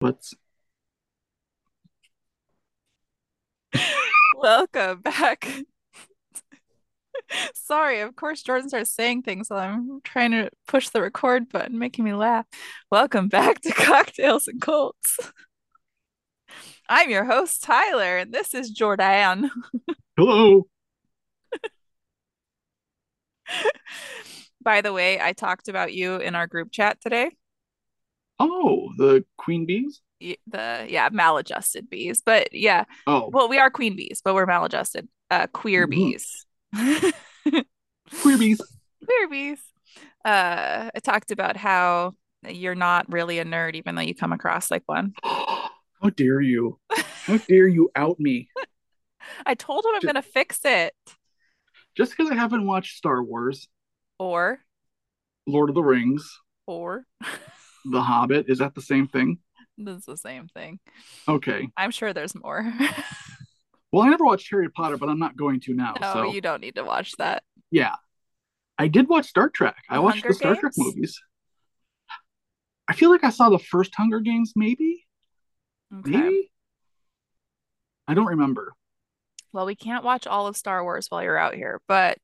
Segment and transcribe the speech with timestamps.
[0.00, 0.34] Let's.
[4.36, 5.48] Welcome back.
[7.54, 11.78] Sorry, of course, Jordan starts saying things while I'm trying to push the record button,
[11.78, 12.46] making me laugh.
[12.90, 15.18] Welcome back to Cocktails and Cults.
[16.88, 19.50] I'm your host, Tylar, and this is Jordan.
[20.16, 20.66] Hello.
[24.62, 27.30] By the way, I talked about you in our group chat today.
[28.38, 30.00] Oh, the queen bees?
[30.20, 32.22] The yeah, maladjusted bees.
[32.24, 35.08] But yeah, Oh, well, we are queen bees, but we're maladjusted.
[35.30, 35.90] Uh queer Mhm.
[35.90, 36.46] bees.
[38.22, 38.60] queer bees.
[39.04, 39.60] Queer bees.
[40.24, 42.14] Uh, I talked about how
[42.48, 45.14] you're not really a nerd, even though you come across like one.
[45.24, 46.78] How dare you?
[46.90, 48.48] How dare you out me?
[49.46, 50.94] I told him I'm Ju- gonna fix it.
[51.96, 53.66] Just because I haven't watched Star Wars,
[54.18, 54.58] Or,
[55.46, 57.06] Lord of the Rings, or
[57.90, 59.38] The Hobbit, is that the same thing?
[59.78, 60.80] That's the same thing.
[61.28, 61.68] Okay.
[61.76, 62.72] I'm sure there's more.
[63.92, 65.94] Well, I never watched Harry Potter, but I'm not going to now.
[65.98, 67.44] No, so, you don't need to watch that.
[67.70, 67.94] yeah.
[68.78, 69.76] I did watch Star Trek.
[69.88, 71.18] I watched Hunger the Star Trek movies.
[72.88, 75.06] I feel like I saw the first Hunger Games, maybe?
[76.00, 76.10] Okay.
[76.10, 76.50] Maybe?
[78.06, 78.74] I don't remember.
[79.52, 82.18] Well, we can't watch all of Star Wars while you're out here, but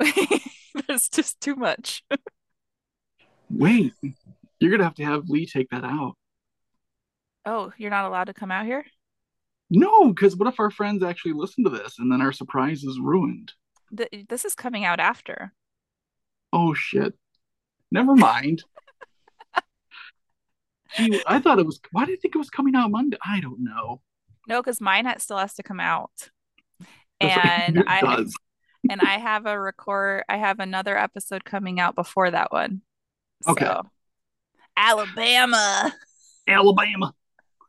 [0.86, 2.04] there's just too much.
[3.48, 3.94] Wait,
[4.60, 6.14] you're gonna have to have Lee take that out.
[7.44, 8.84] Oh, you're not allowed to come out here?
[9.70, 12.98] No, because what if our friends actually listen to this and then our surprise is
[13.00, 13.52] ruined?
[13.96, 15.52] Th- this is coming out after.
[16.52, 17.14] Oh shit.
[17.90, 18.64] Never mind.
[20.96, 21.80] Gee, I thought it was.
[21.92, 23.18] Why did I think it was coming out Monday?
[23.24, 24.00] I don't know.
[24.48, 26.30] No, because mine still has to come out.
[27.20, 28.34] And I does.
[28.90, 32.82] and I have a record I have another episode coming out before that one.
[33.48, 33.64] Okay.
[33.64, 33.82] So
[34.76, 35.92] Alabama.
[36.48, 37.12] Alabama,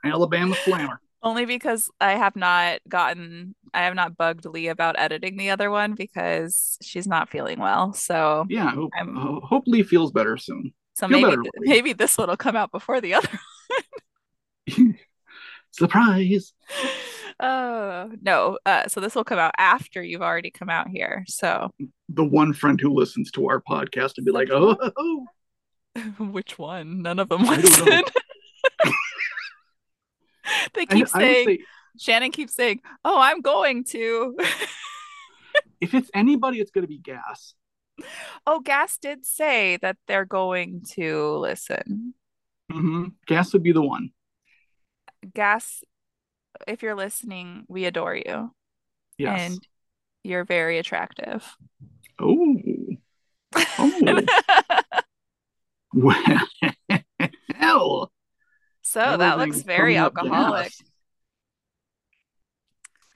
[0.03, 0.99] Alabama slammer.
[1.23, 5.69] Only because I have not gotten I have not bugged Lee about editing the other
[5.71, 7.93] one because she's not feeling well.
[7.93, 10.73] So Yeah, hope, I'm- uh, hope Lee feels better soon.
[10.95, 13.29] so Feel maybe better, maybe this one will come out before the other.
[14.77, 14.97] One.
[15.71, 16.53] Surprise.
[17.39, 18.57] Oh no.
[18.65, 21.23] Uh so this will come out after you've already come out here.
[21.27, 21.69] So
[22.09, 25.25] The one friend who listens to our podcast would be like, oh, oh, oh.
[26.19, 27.01] which one?
[27.01, 28.03] None of them listen.
[30.73, 31.59] They keep I saying say
[31.99, 34.37] Shannon keeps saying, "Oh, I'm going to."
[35.81, 37.53] if it's anybody, it's going to be Gas.
[38.45, 42.13] Oh, Gas did say that they're going to listen.
[42.71, 44.11] hmm Gas would be the one.
[45.33, 45.83] Gas,
[46.67, 48.53] if you're listening, we adore you
[49.17, 49.51] Yes.
[49.51, 49.67] and
[50.23, 51.57] you're very attractive.
[52.19, 52.57] Oh.
[53.79, 54.21] Oh.
[55.93, 56.47] Well.
[57.55, 58.11] hell!
[58.81, 60.71] so that looks very alcoholic.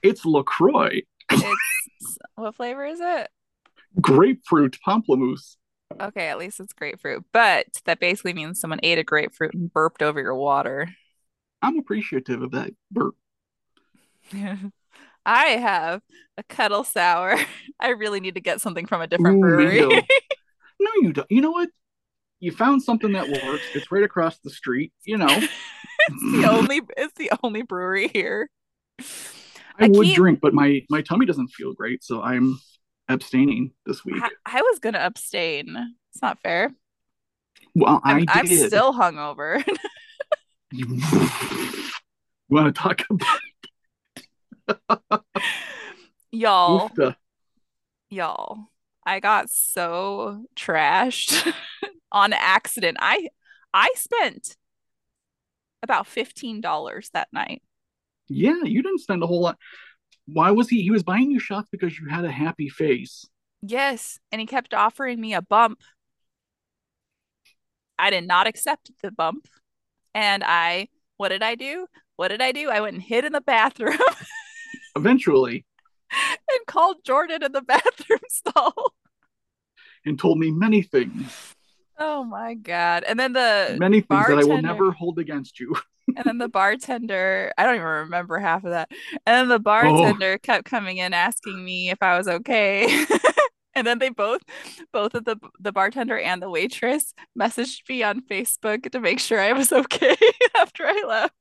[0.04, 3.30] It's LaCroix, It's what flavor is it?
[4.00, 5.58] grapefruit pamplemousse.
[6.00, 10.02] Okay, at least it's grapefruit, but that basically means someone ate a grapefruit and burped
[10.02, 10.90] over your water.
[11.62, 13.16] I'm appreciative of that burp.
[15.26, 16.02] I have
[16.38, 17.38] a kettle sour.
[17.80, 19.82] I really need to get something from a different Ooh, brewery.
[20.80, 21.30] No, you don't.
[21.30, 21.70] You know what?
[22.42, 23.64] You found something that works.
[23.74, 24.92] It's right across the street.
[25.06, 25.28] You know,
[26.08, 28.50] It's the only it's the only brewery here.
[29.00, 32.60] I, I would keep- drink, but my my tummy doesn't feel great, so I'm
[33.08, 34.22] abstaining this week.
[34.22, 35.78] I, I was gonna abstain.
[36.12, 36.74] It's not fair.
[37.76, 39.64] Well, I I'm, I'm still hungover.
[40.74, 41.00] You
[42.50, 43.02] want to talk
[44.70, 45.24] about
[46.32, 47.16] Y'all, Oofta?
[48.10, 48.68] y'all.
[49.06, 51.54] I got so trashed
[52.12, 52.98] on accident.
[53.00, 53.30] I
[53.74, 54.56] I spent
[55.84, 57.64] about $15 that night.
[58.28, 59.58] Yeah, you didn't spend a whole lot.
[60.28, 60.82] Why was he?
[60.84, 63.26] He was buying you shots because you had a happy face.
[63.62, 65.82] Yes, and he kept offering me a bump.
[67.98, 69.48] I did not accept the bump.
[70.14, 71.88] And I, what did I do?
[72.16, 72.70] What did I do?
[72.70, 73.98] I went and hid in the bathroom
[74.96, 75.66] Eventually,
[76.12, 78.94] and called Jordan in the bathroom stall.
[80.06, 81.54] and told me many things,
[82.04, 83.04] Oh my God.
[83.04, 85.76] And then the many things that I will never hold against you.
[86.16, 88.90] and then the bartender, I don't even remember half of that.
[89.28, 93.06] And then the bartender kept coming in asking me if I was okay.
[93.74, 94.42] And then they both,
[94.92, 99.40] both of the the bartender and the waitress messaged me on Facebook to make sure
[99.40, 100.18] I was okay
[100.60, 101.34] after I left.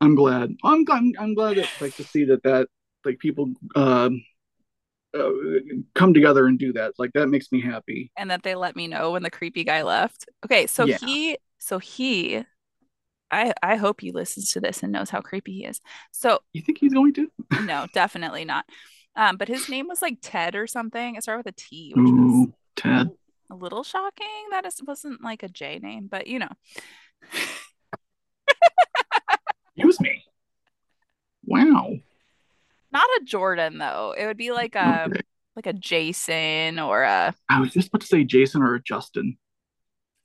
[0.00, 0.56] I'm glad.
[0.64, 1.02] I'm glad.
[1.18, 2.68] I'm glad that like to see that that
[3.04, 4.22] like people um
[5.18, 5.30] uh,
[5.94, 6.92] come together and do that.
[6.98, 8.10] Like that makes me happy.
[8.16, 10.28] and that they let me know when the creepy guy left.
[10.44, 10.98] Okay, so Yeah.
[11.00, 12.44] he so he
[13.30, 15.80] I I hope he listens to this and knows how creepy he is.
[16.12, 17.30] So You think he's going to?
[17.64, 18.64] no, definitely not.
[19.16, 21.16] Um, but his name was like Ted or something.
[21.16, 23.10] It started with a T, which was Ted.
[23.50, 26.48] a little shocking that it wasn't like a J name, but you know.
[29.74, 30.24] Use me.
[31.44, 31.94] Wow.
[32.92, 34.14] Not a Jordan though.
[34.16, 35.20] It would be like a Okay.
[35.56, 39.38] like a Jason or a I was just about to say Jason or Justin.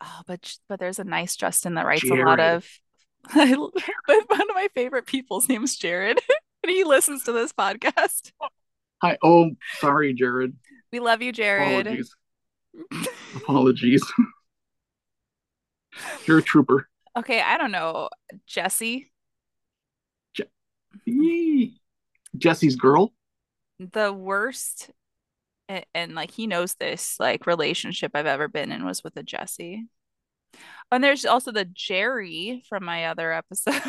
[0.01, 2.57] oh, but but there's a nice Justin that writes a lot Jared.
[2.57, 2.67] of
[3.33, 3.49] but
[4.29, 6.19] one of my favorite people's name is Jared.
[6.63, 8.31] And he listens to this podcast.
[9.03, 9.19] Hi.
[9.23, 10.55] Oh, sorry, Jared.
[10.91, 11.85] We love you, Jared.
[11.85, 12.15] Apologies.
[13.35, 14.03] Apologies.
[16.25, 16.89] You're a trooper.
[17.17, 18.09] Okay, I don't know.
[18.45, 19.09] Jesse,
[21.05, 21.79] Yee.
[22.37, 23.13] Jesse's girl.
[23.79, 24.91] the worst
[25.67, 29.23] and, and like he knows this like relationship I've ever been in was with a
[29.23, 29.85] Jesse.
[30.91, 33.81] And there's also the Jerry from my other episode.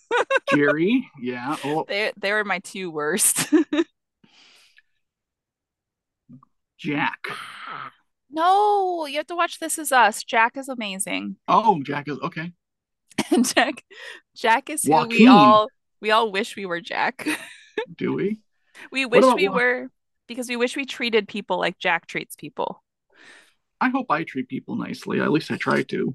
[0.54, 1.10] Jerry.
[1.20, 1.56] Yeah.
[1.64, 3.52] Oh, they they were my two worst.
[6.78, 7.26] Jack.
[8.30, 10.22] no, you have to watch This Is Us.
[10.22, 11.36] Jack is amazing.
[11.48, 12.52] Oh, Jack is okay.
[13.30, 13.82] And Jack
[14.36, 15.68] Jack is who we all
[16.00, 17.26] we all wish we were Jack.
[17.96, 18.40] Do we?
[18.90, 19.88] we wish we were
[20.26, 22.82] because we wish we treated people like Jack treats people.
[23.80, 25.20] I hope I treat people nicely.
[25.20, 26.14] At least I try to.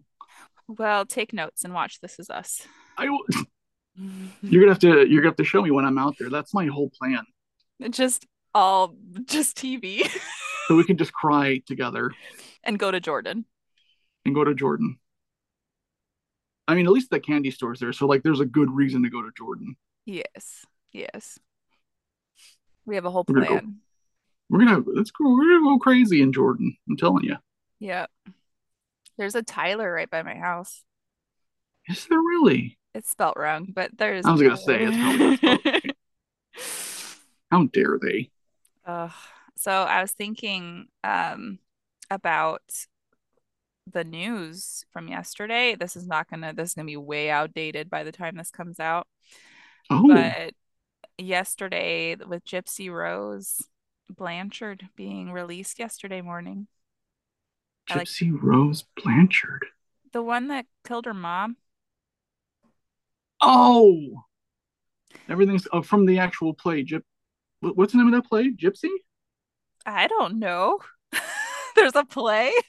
[0.68, 2.66] Well, take notes and watch This Is Us.
[2.98, 3.22] I will.
[4.42, 5.08] You're gonna have to.
[5.08, 6.30] You're gonna have to show me when I'm out there.
[6.30, 7.24] That's my whole plan.
[7.90, 10.08] just all just TV
[10.68, 12.12] So we can just cry together
[12.64, 13.46] and go to Jordan.
[14.26, 14.98] and go to Jordan.
[16.68, 19.10] I mean, at least the candy store's there, so like, there's a good reason to
[19.10, 19.76] go to Jordan.
[20.06, 20.66] Yes.
[20.94, 21.38] Yes.
[22.86, 23.76] We have a whole We're gonna go- plan.
[24.50, 25.30] We're gonna let's go.
[25.32, 26.76] We're gonna go crazy in Jordan.
[26.90, 27.38] I'm telling you.
[27.80, 28.08] Yeah.
[29.18, 30.84] There's a Tyler right by my house.
[31.88, 32.78] Is there really?
[32.94, 35.92] It's spelt wrong, but there's I was gonna say, it's probably
[37.52, 38.30] How dare they?
[38.86, 39.12] Ugh.
[39.56, 41.60] so I was thinking um
[42.10, 42.62] about
[43.92, 45.76] the news from yesterday.
[45.76, 48.80] This is not gonna this is gonna be way outdated by the time this comes
[48.80, 49.08] out.
[49.90, 50.54] Oh, But
[51.22, 53.62] yesterday with Gypsy Rose
[54.10, 56.68] Blanchard being released yesterday morning.
[57.90, 59.66] I like- Gypsy Rose Blanchard.
[60.14, 61.58] The one that killed her mom.
[63.42, 64.24] Oh,
[65.30, 66.84] everything's uh, from the actual play.
[66.84, 67.02] Gyp.
[67.62, 68.52] What's the name of that play?
[68.52, 68.90] Gypsy.
[69.86, 70.80] I don't know.
[71.76, 72.52] There's a play.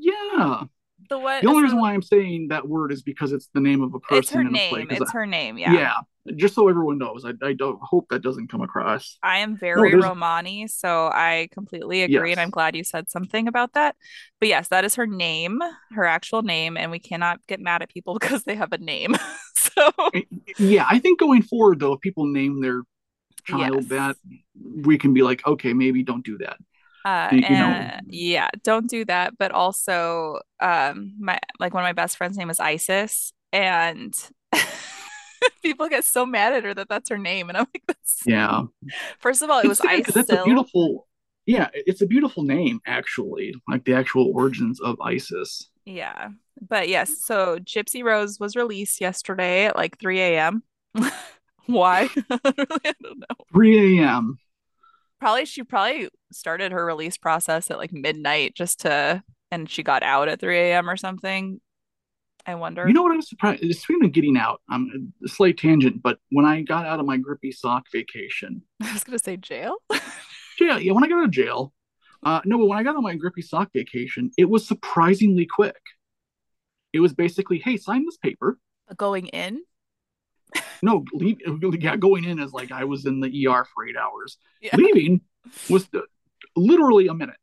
[0.00, 0.62] Yeah.
[1.10, 3.60] The one The only so reason why I'm saying that word is because it's the
[3.60, 4.70] name of a person it's her in a play.
[4.80, 4.88] name.
[4.88, 5.58] 'cause It's I- her name.
[5.58, 5.72] Yeah.
[5.72, 5.94] yeah.
[6.36, 9.16] Just so everyone knows, I, I don't hope that doesn't come across.
[9.22, 13.48] I am very there's- Romani, so I completely agree, and I'm glad you said something
[13.48, 13.96] about that.
[14.38, 15.60] But yes, that is her name,
[15.92, 19.14] her actual name, and we cannot get mad at people because they have a name.
[19.56, 19.90] so
[20.58, 22.82] Yeah, I think going forward though, if people name their
[23.46, 23.88] child Yes.
[23.88, 24.16] that,
[24.82, 26.58] we can be like, okay, maybe don't do that.
[27.04, 27.56] Uh You- you know.
[27.56, 29.38] and yeah, don't do that.
[29.38, 34.14] But also, um, my like one of my best friends' name is Isis, and
[35.62, 38.22] people get so mad at her that that's her name, and I'm like, that's...
[38.26, 38.62] Yeah,
[39.18, 41.06] first of all, it was It's that's a beautiful.
[41.46, 45.70] Yeah, it's a beautiful name actually, like the actual origins of ISIS.
[45.86, 46.28] Yeah.
[46.60, 50.62] But yes, so Gypsy Rose was released yesterday at like 3 a.m.
[51.66, 52.10] Why?
[52.28, 53.44] I don't know.
[53.54, 54.38] 3 a.m.
[55.20, 60.02] Probably she probably started her release process at like midnight just to, and she got
[60.02, 60.88] out at 3 a.m.
[60.88, 61.60] or something.
[62.46, 62.86] I wonder.
[62.86, 63.62] You know what I was surprised?
[63.74, 67.18] Speaking of getting out, I'm a slight tangent, but when I got out of my
[67.18, 69.76] grippy sock vacation, I was gonna say jail.
[70.60, 71.74] yeah, yeah, when I got out of jail,
[72.22, 75.80] uh, no, but when I got on my grippy sock vacation, it was surprisingly quick.
[76.92, 78.58] It was basically, hey, sign this paper.
[78.96, 79.60] Going in.
[80.82, 81.38] No, leave.
[81.80, 84.36] Yeah, going in is like I was in the ER for eight hours.
[84.60, 84.76] Yeah.
[84.76, 85.20] Leaving
[85.68, 86.04] was the,
[86.56, 87.36] literally a minute,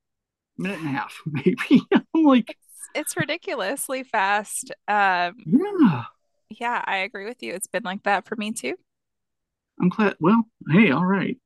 [0.58, 1.82] minute and a half, maybe.
[1.94, 2.58] I'm like,
[2.94, 4.72] It's ridiculously fast.
[4.88, 6.04] Um, yeah,
[6.50, 7.54] yeah, I agree with you.
[7.54, 8.76] It's been like that for me too.
[9.82, 10.16] I'm glad.
[10.20, 11.38] Well, hey, all right.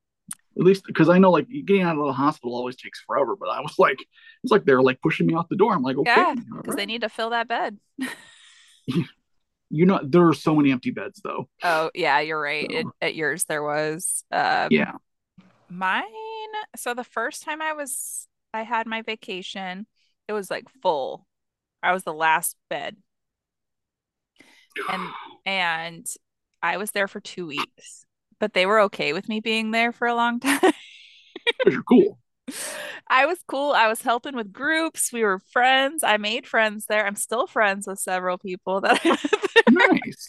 [0.58, 3.48] At least because I know like getting out of the hospital always takes forever, but
[3.48, 3.98] I was like,
[4.42, 5.74] it's like they're like pushing me out the door.
[5.74, 7.78] I'm like, okay, Yeah, all Because they need to fill that bed.
[9.70, 11.48] you know, there are so many empty beds though.
[11.62, 12.70] Oh, yeah, you're right.
[12.70, 14.24] It, at yours there was.
[14.32, 14.92] Um, Yeah,
[15.68, 16.04] Mine,
[16.76, 19.86] so the first time I was, I had my vacation,
[20.28, 21.26] it was like full.
[21.82, 22.96] I was the last bed,
[24.90, 25.08] and
[25.46, 26.06] and
[26.62, 28.04] I was there for two weeks,
[28.38, 30.60] but they were okay with me being there for a long time.
[30.60, 32.18] because you're cool.
[33.08, 33.72] I was cool.
[33.72, 35.12] I was helping with groups.
[35.12, 36.02] We were friends.
[36.04, 37.06] I made friends there.
[37.06, 39.16] I'm still friends with several people that I
[39.70, 40.28] Nice.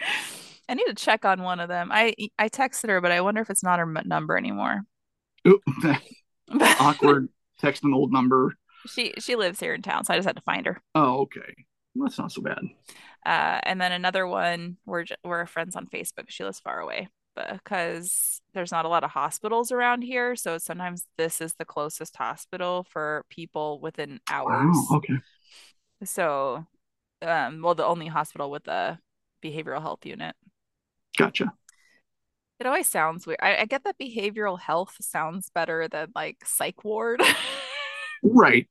[0.68, 1.90] I need to check on one of them.
[1.92, 4.82] I I texted her, but I wonder if it's not her number anymore.
[6.50, 7.28] Awkward.
[7.58, 8.54] Text an old number.
[8.86, 10.80] she she lives here in town, so I just had to find her.
[10.94, 11.54] Oh, okay.
[11.94, 12.58] Well, that's not so bad.
[13.24, 16.26] Uh, and then another one, we're we're friends on Facebook.
[16.28, 17.08] She lives far away
[17.52, 22.16] because there's not a lot of hospitals around here, so sometimes this is the closest
[22.16, 24.76] hospital for people within hours.
[24.90, 24.96] Wow.
[24.98, 25.14] Okay.
[26.04, 26.66] So,
[27.22, 28.98] um, well, the only hospital with a
[29.42, 30.36] behavioral health unit.
[31.16, 31.52] Gotcha.
[32.60, 33.38] It always sounds weird.
[33.40, 37.22] I, I get that behavioral health sounds better than like psych ward.
[38.22, 38.68] Right.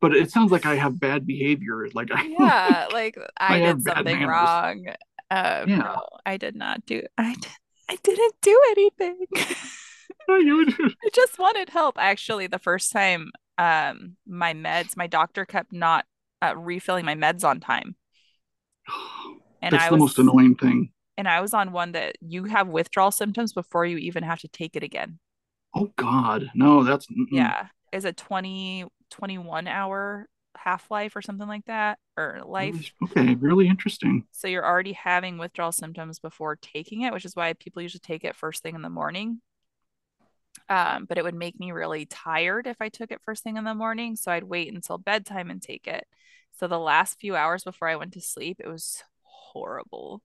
[0.00, 1.88] But it sounds like I have bad behavior.
[1.92, 4.28] Like I, Yeah, like I I did something manners.
[4.28, 4.86] wrong.
[5.30, 5.78] Um, Yeah.
[5.78, 7.02] no, I did not do.
[7.18, 7.48] I d-
[7.88, 9.26] I didn't do anything.
[10.28, 11.96] you would- I just wanted help.
[11.98, 16.06] Actually, the first time, um, my meds, my doctor kept not
[16.42, 17.96] uh, refilling my meds on time,
[19.62, 20.90] and That's I the was most annoying thing.
[21.16, 24.48] and I was on one that you have withdrawal symptoms before you even have to
[24.48, 25.18] take it again.
[25.74, 27.26] Oh God, no, that's mm-mm.
[27.30, 32.92] Yeah, is a 20 21 hour half life or something like that or life.
[33.02, 34.24] Okay, really interesting.
[34.32, 38.24] So you're already having withdrawal symptoms before taking it, which is why people usually take
[38.24, 39.40] it first thing in the morning.
[40.68, 43.64] Um, but it would make me really tired if I took it first thing in
[43.64, 44.16] the morning.
[44.16, 46.06] So I'd wait until bedtime and take it.
[46.52, 50.22] So the last few hours before I went to sleep, it was horrible.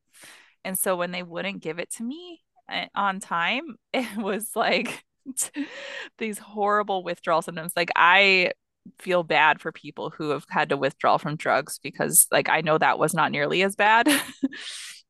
[0.63, 5.03] And so when they wouldn't give it to me uh, on time, it was like
[6.17, 7.73] these horrible withdrawal symptoms.
[7.75, 8.51] Like I
[8.99, 12.77] feel bad for people who have had to withdraw from drugs because like I know
[12.77, 14.07] that was not nearly as bad.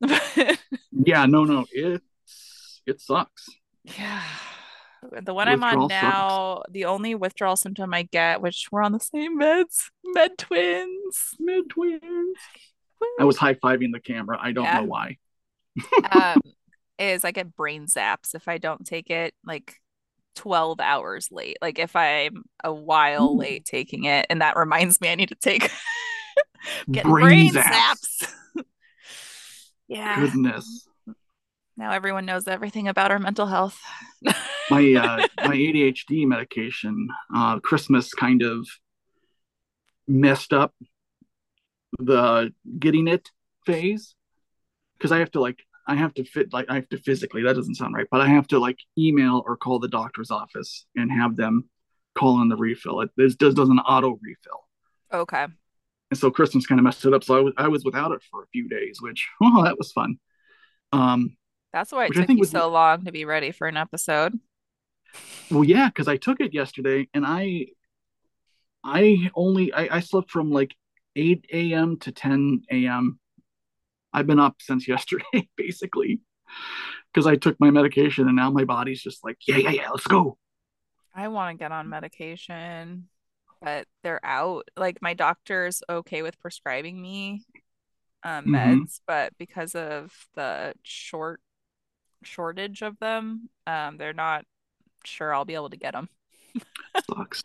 [0.00, 0.58] But
[0.92, 3.48] Yeah, no, no, it's it sucks.
[3.84, 4.22] yeah.
[5.22, 6.02] The one I'm Withdrawal on sucks.
[6.02, 11.34] now, the only withdrawal symptom I get, which we're on the same meds, med twins.
[11.38, 12.36] Med twins.
[13.18, 14.38] I was high fiving the camera.
[14.40, 14.80] I don't Yeah.
[14.80, 15.16] know why.
[16.10, 16.40] um,
[16.98, 19.76] is I get brain zaps if I don't take it like
[20.36, 21.58] 12 hours late.
[21.60, 23.38] Like if I'm a while Ooh.
[23.38, 25.70] late taking it, and that reminds me I need to take
[26.90, 28.24] getting Brain brain, zaps.
[28.56, 28.64] zaps.
[29.88, 30.20] yeah.
[30.20, 30.86] Goodness.
[31.76, 33.80] Now everyone knows everything about our mental health.
[34.70, 38.68] My uh my ADHD medication, uh Christmas kind of
[40.06, 40.74] messed up
[41.98, 43.28] the getting it
[43.66, 44.14] phase
[44.96, 47.54] because I have to like I have to fit like I have to physically that
[47.54, 51.10] doesn't sound right, but I have to like email or call the doctor's office and
[51.10, 51.68] have them
[52.16, 53.00] call in the refill.
[53.00, 54.66] It this does does an auto refill.
[55.12, 55.46] okay.
[56.10, 57.22] And so Christmas kind of messed it up.
[57.22, 59.92] So I was I was without it for a few days, which oh that was
[59.92, 60.18] fun.
[60.92, 61.36] Um
[61.72, 64.38] That's why it took you was- so long to be ready for an episode.
[65.50, 67.66] well yeah, because I took it yesterday and I
[68.82, 70.74] I only I, I slept from like
[71.16, 71.98] 8 a.m.
[71.98, 73.19] to 10 a.m.
[74.12, 76.20] I've been up since yesterday, basically.
[77.12, 80.06] Because I took my medication and now my body's just like, yeah, yeah, yeah, let's
[80.06, 80.38] go.
[81.14, 83.08] I want to get on medication,
[83.60, 84.68] but they're out.
[84.76, 87.44] Like my doctor's okay with prescribing me
[88.24, 88.54] um, Mhm.
[88.54, 91.40] meds, but because of the short
[92.24, 94.44] shortage of them, um, they're not
[95.04, 96.08] sure I'll be able to get them.
[96.96, 97.42] Sucks.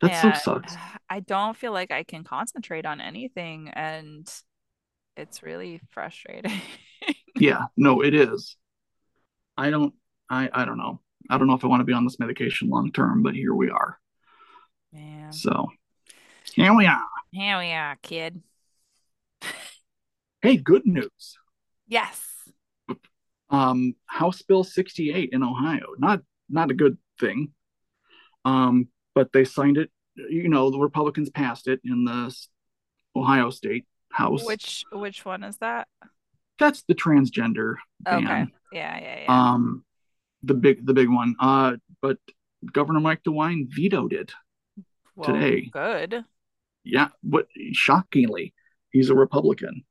[0.00, 0.76] That so sucks.
[1.08, 4.28] I don't feel like I can concentrate on anything, and
[5.16, 6.52] it's really frustrating.
[7.34, 8.56] Yeah, no, it is.
[9.56, 9.94] I don't
[10.28, 11.00] I I don't know.
[11.30, 13.54] I don't know if I want to be on this medication long term, but here
[13.54, 13.98] we are.
[14.92, 15.70] Man, So
[16.52, 17.02] here we are.
[17.32, 18.42] Here we are, kid.
[20.42, 21.38] Hey, good news.
[21.88, 22.20] Yes.
[23.50, 25.86] um, House Bill 68 in Ohio.
[25.98, 27.52] Not not a good thing.
[28.44, 29.90] Um, but they signed it.
[30.16, 32.32] You know, the Republicans passed it in the
[33.16, 34.44] Ohio State House.
[34.44, 35.88] Which which one is that?
[36.58, 37.76] That's the transgender
[38.06, 38.24] Okay.
[38.24, 38.52] ban.
[38.72, 39.52] Yeah, yeah, yeah.
[39.52, 39.84] Um,
[40.42, 41.34] the big the big one.
[41.40, 42.18] Uh, but
[42.72, 44.32] Governor Mike DeWine vetoed it.
[45.16, 45.68] Well, today.
[45.72, 46.24] good.
[46.84, 48.54] Yeah, but shockingly,
[48.90, 49.84] he's a Republican.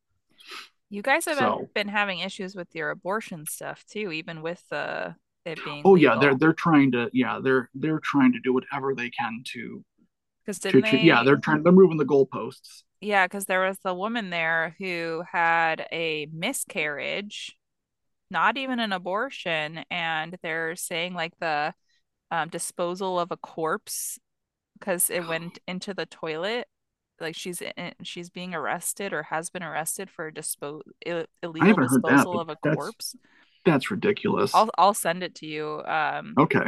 [0.90, 5.12] You guys have So- been having issues with your abortion stuff too, even with uh,
[5.46, 8.94] it being Oh yeah, they're they're trying to yeah they're they're trying to do whatever
[8.94, 9.84] they can to
[10.46, 10.64] Because
[10.94, 12.84] yeah they're trying they're moving the goalposts.
[13.02, 17.58] Yeah, because there was the woman there who had a miscarriage,
[18.30, 21.74] not even an abortion, and they're saying like the
[22.30, 24.20] um, disposal of a corpse
[24.80, 26.68] because it went into the toilet.
[27.20, 31.84] Like she's in, she's being arrested or has been arrested for dispo Ill illegal haven't
[31.84, 33.16] that, disposal of a that's- corpse.
[33.64, 34.56] That's ridiculous.
[34.56, 35.84] I'll I'll send it to you.
[35.86, 36.66] Um, Okay.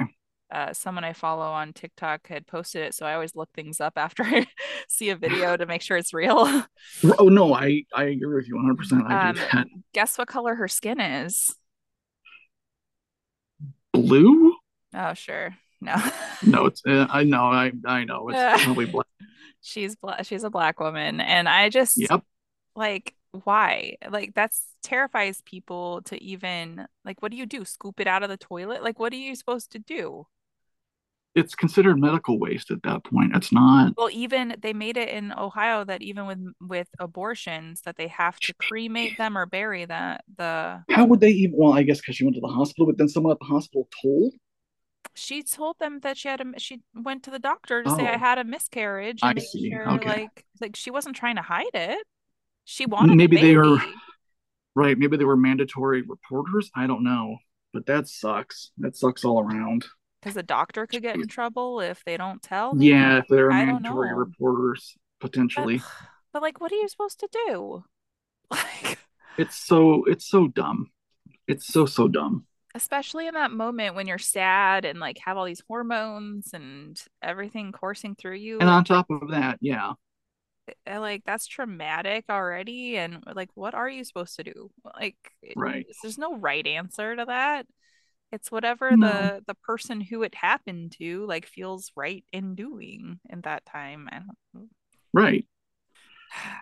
[0.54, 3.94] Uh, someone I follow on TikTok had posted it, so I always look things up
[3.96, 4.46] after I
[4.88, 6.64] see a video to make sure it's real.
[7.20, 8.78] oh no, I I agree with you 100.
[8.78, 9.68] percent I um, do that.
[9.94, 11.56] Guess what color her skin is?
[13.92, 14.56] Blue?
[14.94, 15.96] Oh sure, no.
[16.46, 19.08] no, it's uh, I know I I know it's probably black.
[19.62, 20.26] She's black.
[20.26, 22.24] She's a black woman, and I just yep.
[22.76, 28.06] like why like that's terrifies people to even like what do you do scoop it
[28.06, 30.28] out of the toilet like what are you supposed to do
[31.36, 35.32] it's considered medical waste at that point it's not well even they made it in
[35.34, 40.24] ohio that even with with abortions that they have to cremate them or bury that
[40.38, 42.98] the how would they even well i guess because she went to the hospital but
[42.98, 44.34] then someone at the hospital told
[45.16, 48.08] she told them that she had a she went to the doctor to oh, say
[48.08, 48.18] i oh.
[48.18, 49.70] had a miscarriage and I see.
[49.70, 50.08] Sure, okay.
[50.08, 52.06] like like she wasn't trying to hide it
[52.66, 53.80] she wanted maybe they were
[54.76, 54.98] right.
[54.98, 56.70] Maybe they were mandatory reporters.
[56.76, 57.38] I don't know,
[57.74, 58.72] but that sucks.
[58.78, 59.86] That sucks all around.
[60.24, 62.76] Because a doctor could get in trouble if they don't tell.
[62.78, 65.78] Yeah, if they're I mandatory reporters potentially.
[65.78, 65.88] But,
[66.34, 67.84] but like, what are you supposed to do?
[68.52, 69.00] Like,
[69.38, 70.92] it's so it's so dumb.
[71.48, 75.46] It's so so dumb especially in that moment when you're sad and like have all
[75.46, 78.58] these hormones and everything coursing through you.
[78.60, 79.94] And on top of that, yeah,
[80.86, 85.18] Eh, like that's traumatic already and like what are you supposed to do like
[85.58, 87.68] right there's no right answer to that
[88.34, 89.08] it's whatever no.
[89.08, 94.10] the the person who it happened to like feels right in doing in that time
[94.12, 94.68] and
[95.14, 95.46] right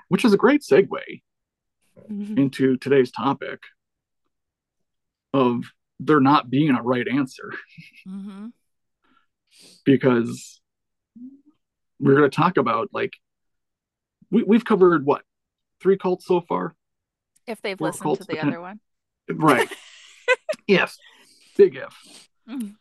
[0.10, 0.90] which is a great segue
[2.12, 2.38] mm-hmm.
[2.38, 3.62] into today's topic
[5.34, 5.64] of
[6.02, 7.54] there not being a right answer
[8.06, 8.48] mm-hmm.
[9.86, 10.60] because
[12.02, 13.14] we're going to talk about like
[14.30, 15.22] we, we've covered what
[15.82, 16.76] three cults so far
[17.48, 18.82] if they've Four listened to the other one
[19.30, 19.72] right
[20.68, 20.98] yes
[21.58, 22.74] big if mm.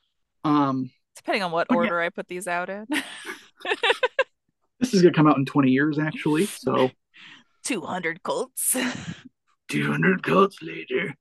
[0.45, 2.07] um depending on what order yeah.
[2.07, 2.87] i put these out in
[4.81, 6.91] this is going to come out in 20 years actually so
[7.65, 8.77] 200 cults
[9.69, 11.15] 200 cults later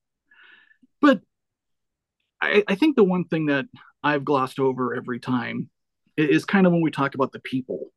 [1.02, 1.22] but
[2.42, 3.66] I, I think the one thing that
[4.04, 5.70] i've glossed over every time
[6.18, 7.92] is kind of when we talk about the people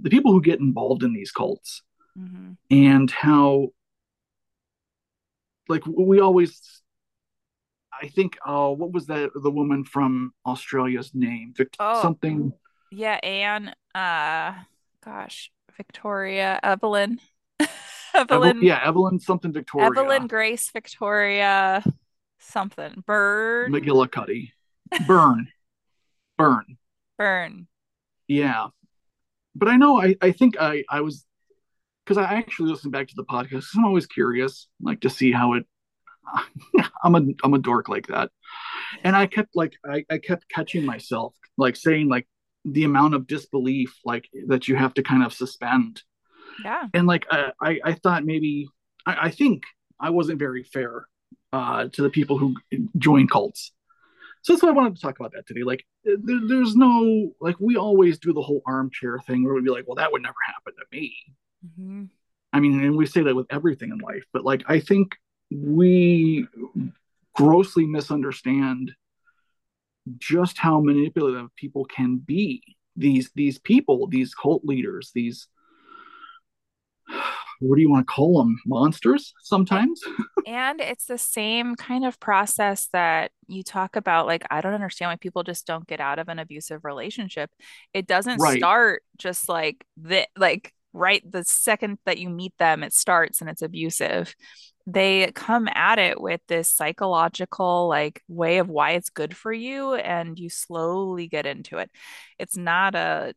[0.00, 1.82] the people who get involved in these cults
[2.16, 2.52] mm-hmm.
[2.70, 3.68] and how
[5.68, 6.82] like we always
[8.00, 11.52] i think oh what was that the woman from australia's name?
[11.56, 12.52] Vic- oh, something?
[12.90, 14.54] Yeah anne uh
[15.04, 17.20] gosh victoria evelyn.
[18.14, 18.62] Evelyn.
[18.62, 19.86] yeah evelyn something victoria.
[19.86, 21.84] Evelyn grace victoria
[22.38, 23.04] something.
[23.06, 24.50] Bird mcgillicuddy.
[25.06, 25.48] Burn
[26.36, 26.78] burn
[27.18, 27.68] burn
[28.28, 28.66] yeah.
[29.54, 31.24] But I know I, I think I, I was
[32.04, 33.66] because I actually listened back to the podcast.
[33.76, 35.66] I'm always curious, like to see how it.
[37.04, 38.30] I'm a I'm a dork like that,
[39.04, 42.26] and I kept like I, I kept catching myself like saying like
[42.64, 46.02] the amount of disbelief like that you have to kind of suspend.
[46.64, 46.86] Yeah.
[46.94, 48.68] And like I I, I thought maybe
[49.06, 49.64] I, I think
[50.00, 51.06] I wasn't very fair
[51.52, 52.56] uh, to the people who
[52.98, 53.72] join cults
[54.42, 55.62] so that's why I wanted to talk about that today.
[55.62, 59.70] Like, there, there's no like we always do the whole armchair thing where we'd be
[59.70, 61.14] like, well, that would never happen to me.
[61.66, 62.04] Mm-hmm.
[62.52, 65.16] I mean, and we say that with everything in life, but like I think
[65.50, 66.46] we
[67.34, 68.92] grossly misunderstand
[70.16, 72.62] just how manipulative people can be.
[72.96, 75.48] These these people, these cult leaders, these
[77.60, 80.00] what do you want to call them monsters sometimes
[80.46, 85.10] and it's the same kind of process that you talk about like i don't understand
[85.10, 87.50] why people just don't get out of an abusive relationship
[87.92, 88.58] it doesn't right.
[88.58, 93.50] start just like the like right the second that you meet them it starts and
[93.50, 94.36] it's abusive
[94.90, 99.94] they come at it with this psychological like way of why it's good for you
[99.94, 101.90] and you slowly get into it
[102.38, 103.34] it's not a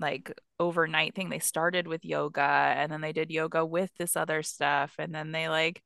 [0.00, 1.28] like overnight thing.
[1.28, 4.94] They started with yoga and then they did yoga with this other stuff.
[4.98, 5.82] And then they like,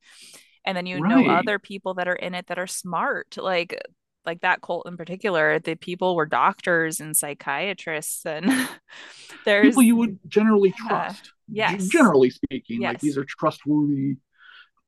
[0.65, 1.25] and then you right.
[1.25, 3.37] know other people that are in it that are smart.
[3.37, 3.81] Like,
[4.25, 8.45] like that cult in particular, the people were doctors and psychiatrists and
[9.45, 11.31] there's people you would generally trust.
[11.47, 11.87] yes.
[11.87, 12.89] Generally speaking, yes.
[12.89, 14.17] like these are trustworthy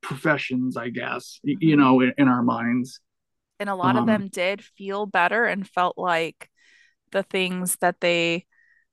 [0.04, 1.80] professions, I guess, you mm-hmm.
[1.80, 3.00] know, in, in our minds.
[3.58, 6.50] And a lot um, of them did feel better and felt like
[7.12, 8.46] the things that they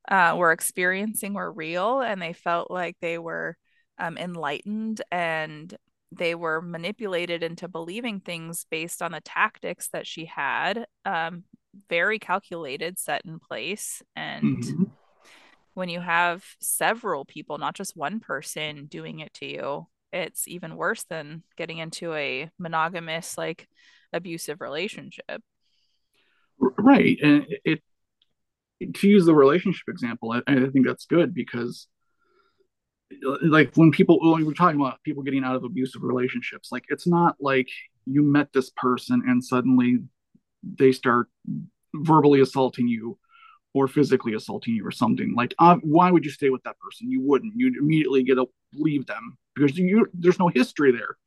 [0.10, 3.58] uh, were experiencing were real and they felt like they were
[3.98, 5.76] um, enlightened and
[6.12, 11.44] they were manipulated into believing things based on the tactics that she had um,
[11.90, 14.84] very calculated set in place and mm-hmm.
[15.74, 20.76] when you have several people not just one person doing it to you it's even
[20.76, 23.68] worse than getting into a monogamous like
[24.14, 25.42] abusive relationship.
[26.60, 27.82] Right and it,
[28.80, 31.88] it to use the relationship example I, I, think that's good because
[33.44, 37.08] like when people when we're talking about people getting out of abusive relationships like it's
[37.08, 37.68] not like
[38.06, 40.00] you met this person and suddenly
[40.64, 41.28] they start
[41.94, 43.18] verbally assaulting you
[43.74, 45.34] or physically assaulting you or something.
[45.36, 47.10] Like uh, why would you stay with that person?
[47.10, 47.54] You wouldn't.
[47.56, 51.18] You'd immediately get to leave them because you there's no history there.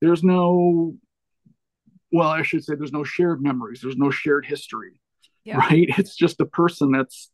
[0.00, 0.94] There's no
[2.12, 3.80] well i should say there's no shared memories.
[3.82, 5.00] There's no shared history
[5.44, 5.58] yeah.
[5.58, 5.88] right?
[5.98, 7.30] It's just a person that's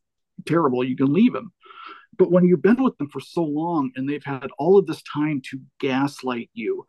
[0.47, 0.85] terrible.
[0.85, 1.53] You can leave them
[2.19, 5.03] but when you've been with them for so long and they've had all of this
[5.03, 6.87] time to gaslight you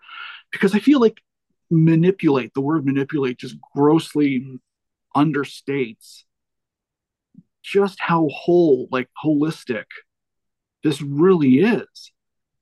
[0.51, 1.21] because i feel like
[1.69, 4.59] manipulate the word manipulate just grossly
[5.15, 6.23] understates
[7.63, 9.85] just how whole like holistic
[10.83, 12.11] this really is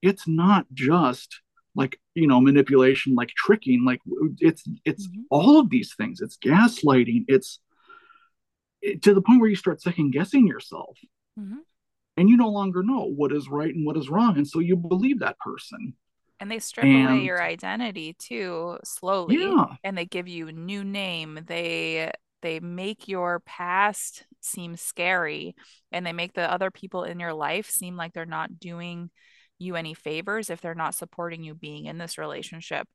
[0.02, 1.42] it's not just
[1.76, 4.02] like you know manipulation like tricking like
[4.40, 5.22] it's it's mm-hmm.
[5.30, 6.22] all of these things.
[6.22, 7.26] It's gaslighting.
[7.28, 7.60] It's
[8.82, 10.98] it, to the point where you start second guessing yourself.
[11.40, 11.60] Mm-hmm.
[12.18, 14.36] and you no longer know what is right and what is wrong.
[14.36, 15.94] And so you believe that person.
[16.42, 19.38] And they strip and, away your identity too slowly.
[19.38, 19.68] Yeah.
[19.84, 21.40] and they give you a new name.
[21.48, 22.12] They
[22.42, 25.56] they make your past seem scary.
[25.92, 29.10] And they make the other people in your life seem like they're not doing
[29.62, 32.88] you any favors if they're not supporting you being in this relationship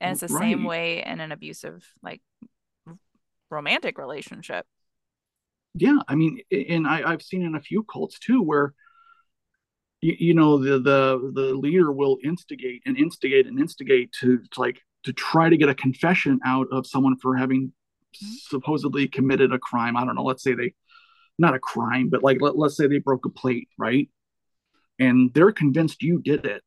[0.00, 0.42] and it's the right.
[0.42, 2.20] same way in an abusive like
[3.50, 4.66] romantic relationship
[5.74, 8.74] yeah i mean and I, i've seen in a few cults too where
[10.00, 14.60] you, you know the the the leader will instigate and instigate and instigate to, to
[14.60, 18.34] like to try to get a confession out of someone for having mm-hmm.
[18.48, 20.74] supposedly committed a crime i don't know let's say they
[21.38, 24.08] not a crime but like let, let's say they broke a plate right
[24.98, 26.62] and they're convinced you did it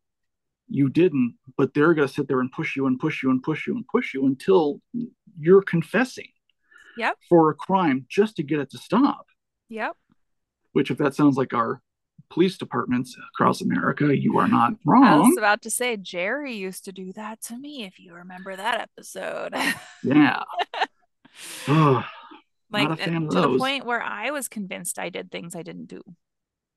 [0.69, 3.41] you didn't but they're going to sit there and push you and push you and
[3.43, 4.81] push you and push you until
[5.39, 6.27] you're confessing
[6.97, 7.15] yep.
[7.29, 9.27] for a crime just to get it to stop
[9.69, 9.95] yep
[10.73, 11.81] which if that sounds like our
[12.29, 15.03] police departments across America, you are not wrong.
[15.03, 18.55] I was about to say Jerry used to do that to me if you remember
[18.55, 19.53] that episode.
[20.03, 20.43] yeah.
[22.71, 26.01] like uh, to the point where I was convinced I did things I didn't do.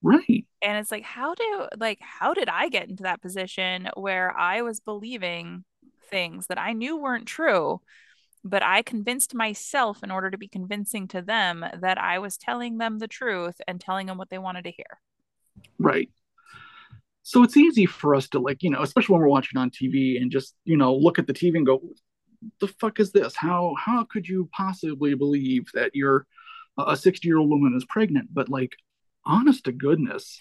[0.03, 0.47] Right.
[0.63, 4.63] And it's like how do like how did I get into that position where I
[4.63, 5.65] was believing
[6.11, 7.81] things that I knew weren't true
[8.45, 12.79] but I convinced myself in order to be convincing to them that I was telling
[12.79, 15.01] them the truth and telling them what they wanted to hear.
[15.79, 16.09] Right.
[17.23, 20.21] So it's easy for us to like, you know, especially when we're watching on TV
[20.21, 21.83] and just, you know, look at the TV and go,
[22.61, 23.37] the fuck is this?
[23.37, 26.27] How how could you possibly believe that you're
[26.79, 28.33] a 60 year old woman is pregnant?
[28.33, 28.73] But like,
[29.25, 30.41] honest to goodness,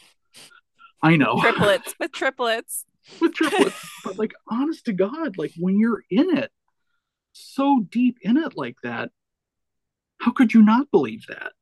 [1.01, 2.85] I know triplets with triplets
[3.21, 6.51] with triplets, but like, honest to God, like when you're in it,
[7.33, 9.09] so deep in it like that,
[10.19, 11.53] how could you not believe that?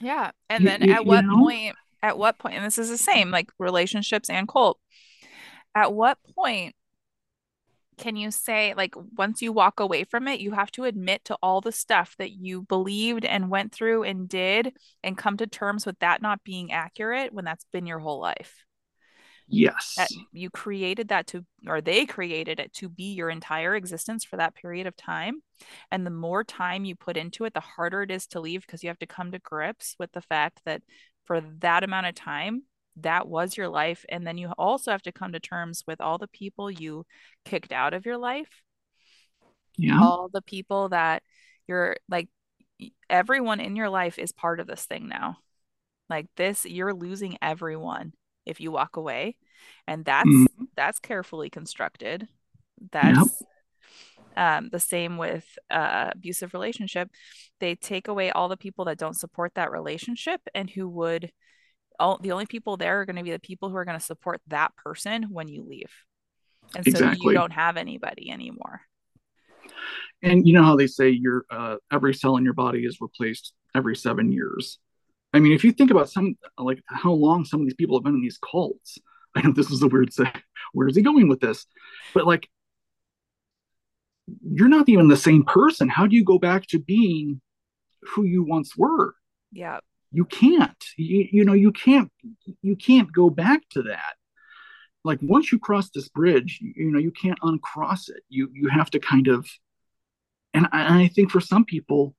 [0.00, 1.36] Yeah, and you, then you, at what know?
[1.36, 4.78] point at what point and this is the same like relationships and cult
[5.74, 6.74] at what point
[7.98, 11.36] can you say like once you walk away from it you have to admit to
[11.42, 15.84] all the stuff that you believed and went through and did and come to terms
[15.84, 18.64] with that not being accurate when that's been your whole life?
[19.48, 24.24] Yes that you created that to or they created it to be your entire existence
[24.24, 25.42] for that period of time.
[25.90, 28.82] And the more time you put into it the harder it is to leave because
[28.82, 30.82] you have to come to grips with the fact that
[31.24, 32.62] for that amount of time
[32.96, 36.18] that was your life and then you also have to come to terms with all
[36.18, 37.04] the people you
[37.44, 38.62] kicked out of your life.
[39.76, 39.98] Yeah.
[40.00, 41.22] All the people that
[41.66, 42.28] you're like
[43.08, 45.38] everyone in your life is part of this thing now.
[46.10, 48.12] Like this you're losing everyone
[48.44, 49.36] if you walk away
[49.86, 50.64] and that's mm-hmm.
[50.76, 52.28] that's carefully constructed.
[52.90, 53.48] That's yep
[54.36, 57.10] um, the same with uh, abusive relationship.
[57.60, 61.30] They take away all the people that don't support that relationship and who would
[61.98, 64.04] all the only people there are going to be the people who are going to
[64.04, 65.90] support that person when you leave
[66.74, 67.18] and exactly.
[67.18, 68.82] so you don't have anybody anymore
[70.22, 73.52] and you know how they say your uh, every cell in your body is replaced
[73.74, 74.78] every seven years
[75.32, 78.04] i mean if you think about some like how long some of these people have
[78.04, 78.98] been in these cults
[79.34, 80.30] i know this is a weird say
[80.72, 81.66] where is he going with this
[82.14, 82.48] but like
[84.42, 85.88] you're not even the same person.
[85.88, 87.40] How do you go back to being
[88.02, 89.14] who you once were?
[89.52, 89.80] Yeah.
[90.12, 90.84] You can't.
[90.96, 92.10] You, you know, you can't
[92.62, 94.14] you can't go back to that.
[95.04, 98.22] Like once you cross this bridge, you, you know, you can't uncross it.
[98.28, 99.46] You you have to kind of
[100.54, 102.14] and I, and I think for some people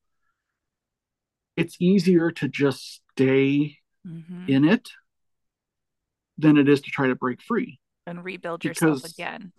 [1.56, 3.78] it's easier to just stay
[4.08, 4.46] mm-hmm.
[4.48, 4.90] in it
[6.38, 9.52] than it is to try to break free and rebuild yourself again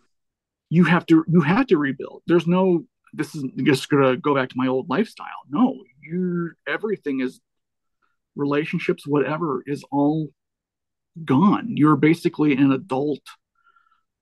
[0.71, 4.49] you have to you have to rebuild there's no this is just gonna go back
[4.49, 7.41] to my old lifestyle no you're everything is
[8.37, 10.29] relationships, whatever, is all
[11.25, 11.77] gone.
[11.77, 13.21] You're basically an adult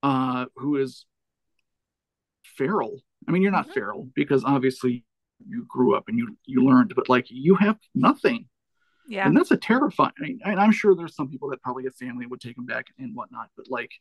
[0.01, 1.05] uh, who is
[2.43, 2.99] feral.
[3.27, 3.73] I mean, you're not mm-hmm.
[3.73, 5.05] feral because obviously
[5.47, 8.47] you grew up and you you learned, but like you have nothing.
[9.07, 10.39] Yeah, and that's a terrifying.
[10.45, 13.15] I I'm sure there's some people that probably a family would take them back and
[13.15, 13.91] whatnot, but like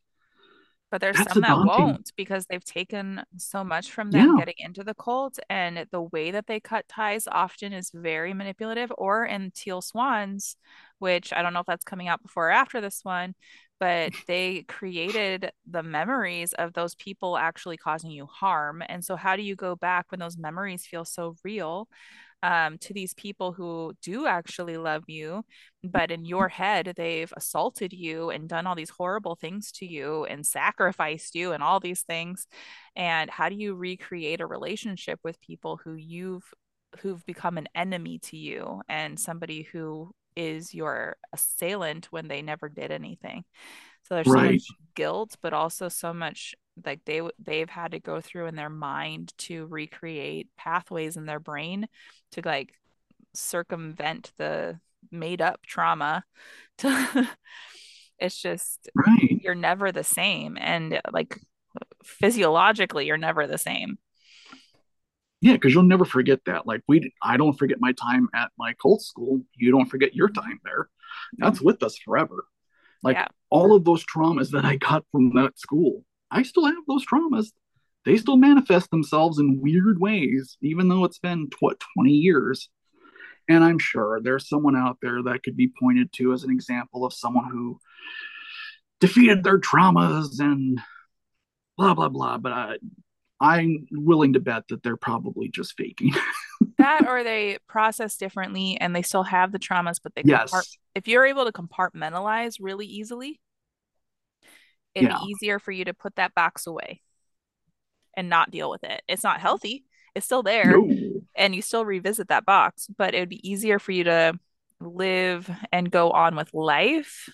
[0.93, 4.37] but there's That's some that won't because they've taken so much from them yeah.
[4.39, 8.93] getting into the cult and the way that they cut ties often is very manipulative
[8.99, 10.57] or in teal swans
[10.99, 13.35] which i don't know if that's coming out before or after this one
[13.81, 19.35] but they created the memories of those people actually causing you harm and so how
[19.35, 21.89] do you go back when those memories feel so real
[22.43, 25.45] um, to these people who do actually love you,
[25.85, 30.25] but in your head, they've assaulted you and done all these horrible things to you
[30.25, 32.47] and sacrificed you and all these things.
[32.97, 36.53] And how do you recreate a relationship with people who you've
[37.01, 42.69] who've become an enemy to you and somebody who is your assailant when they never
[42.69, 43.45] did anything?
[44.05, 44.43] So there's right.
[44.43, 48.57] so much guilt, but also so much like they they've had to go through in
[48.57, 51.89] their mind to recreate pathways in their brain
[52.33, 52.75] to like
[53.35, 54.79] circumvent the
[55.11, 56.25] made up trauma.
[56.79, 57.29] To
[58.19, 59.41] it's just right.
[59.43, 61.39] you're never the same and like
[62.05, 63.99] physiologically you're never the same.
[65.41, 66.67] Yeah because you'll never forget that.
[66.67, 69.43] Like we i don't forget my time at my cult school.
[69.57, 70.41] You don't forget your mm-hmm.
[70.41, 70.85] time there.
[70.85, 71.45] Mm-hmm.
[71.45, 72.45] That's with us forever.
[73.03, 73.29] Like yeah.
[73.51, 77.49] all of those traumas that i got from that school I still have those traumas.
[78.05, 82.69] They still manifest themselves in weird ways, even though it's been what 20 years.
[83.49, 87.05] And I'm sure there's someone out there that could be pointed to as an example
[87.05, 87.79] of someone who
[89.01, 90.81] defeated their traumas and
[91.77, 92.39] blah blah blah.
[92.39, 92.77] But I,
[93.41, 96.15] I'm willing to bet that they're probably just faking.
[96.79, 100.53] that or they process differently and they still have the traumas, but they yes.
[100.53, 103.41] Compart- if you're able to compartmentalize really easily,
[104.95, 105.19] it'd yeah.
[105.19, 107.01] be easier for you to put that box away
[108.17, 109.03] and not deal with it.
[109.09, 109.85] It's not healthy.
[110.15, 111.21] It's still there no.
[111.35, 114.39] and you still revisit that box, but it would be easier for you to
[114.81, 117.29] live and go on with life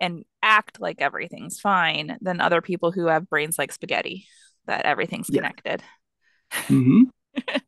[0.00, 4.26] and act like everything's fine than other people who have brains like spaghetti
[4.66, 5.40] that everything's yeah.
[5.40, 5.82] connected.
[6.52, 7.02] Mm-hmm.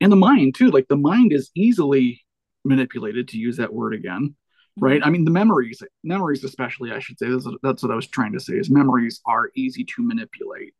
[0.00, 2.22] and the mind too, like the mind is easily
[2.64, 4.34] manipulated to use that word again
[4.78, 5.00] right?
[5.04, 7.28] I mean the memories memories especially i should say
[7.62, 10.74] that's what i was trying to say is memories are easy to manipulate.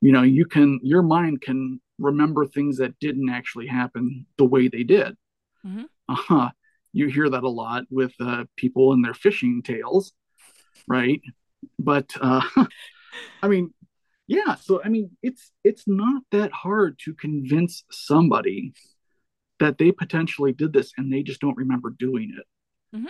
[0.00, 4.68] You know you can your mind can remember things that didn't actually happen the way
[4.68, 5.16] they did.
[5.66, 5.84] Mm-hmm.
[6.08, 6.50] uh-huh.
[6.92, 10.12] You hear that a lot with uh, people and their fishing tales
[10.86, 11.20] right?
[11.78, 12.42] But uh
[13.42, 13.72] i mean
[14.26, 18.72] yeah so i mean it's it's not that hard to convince somebody
[19.58, 22.46] that they potentially did this and they just don't remember doing it
[22.94, 23.06] Mm-hmm.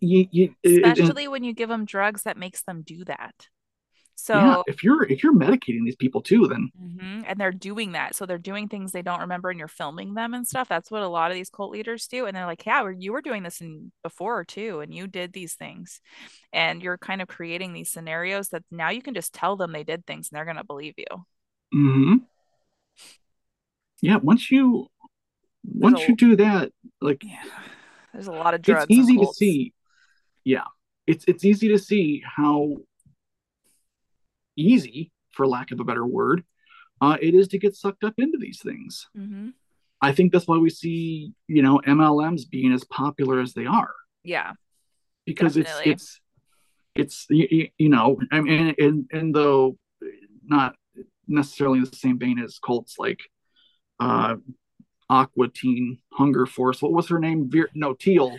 [0.00, 3.48] You, you, Especially when you give them drugs that makes them do that.
[4.20, 7.20] So yeah, if you're if you're medicating these people too, then mm-hmm.
[7.24, 10.34] and they're doing that, so they're doing things they don't remember, and you're filming them
[10.34, 10.68] and stuff.
[10.68, 13.22] That's what a lot of these cult leaders do, and they're like, "Yeah, you were
[13.22, 16.00] doing this in before too, and you did these things,"
[16.52, 19.84] and you're kind of creating these scenarios that now you can just tell them they
[19.84, 21.24] did things, and they're gonna believe you.
[21.72, 22.16] Hmm.
[24.02, 24.16] Yeah.
[24.16, 24.88] Once you
[25.62, 27.22] once you do that, like.
[27.22, 27.44] Yeah
[28.12, 28.86] there's a lot of drugs.
[28.88, 29.74] It's easy to see.
[30.44, 30.64] Yeah,
[31.06, 32.76] it's it's easy to see how
[34.56, 36.44] easy, for lack of a better word,
[37.00, 39.06] uh, it is to get sucked up into these things.
[39.16, 39.50] Mm-hmm.
[40.00, 43.92] I think that's why we see you know MLMs being as popular as they are.
[44.24, 44.52] Yeah,
[45.26, 45.92] because definitely.
[45.92, 46.20] it's
[46.94, 49.76] it's it's you, you know I mean and and though
[50.44, 50.74] not
[51.26, 53.20] necessarily in the same vein as cults like
[54.00, 54.36] uh
[55.10, 56.82] Aqua Teen Hunger Force.
[56.82, 57.50] What was her name?
[57.50, 58.36] Veer, no, Teal.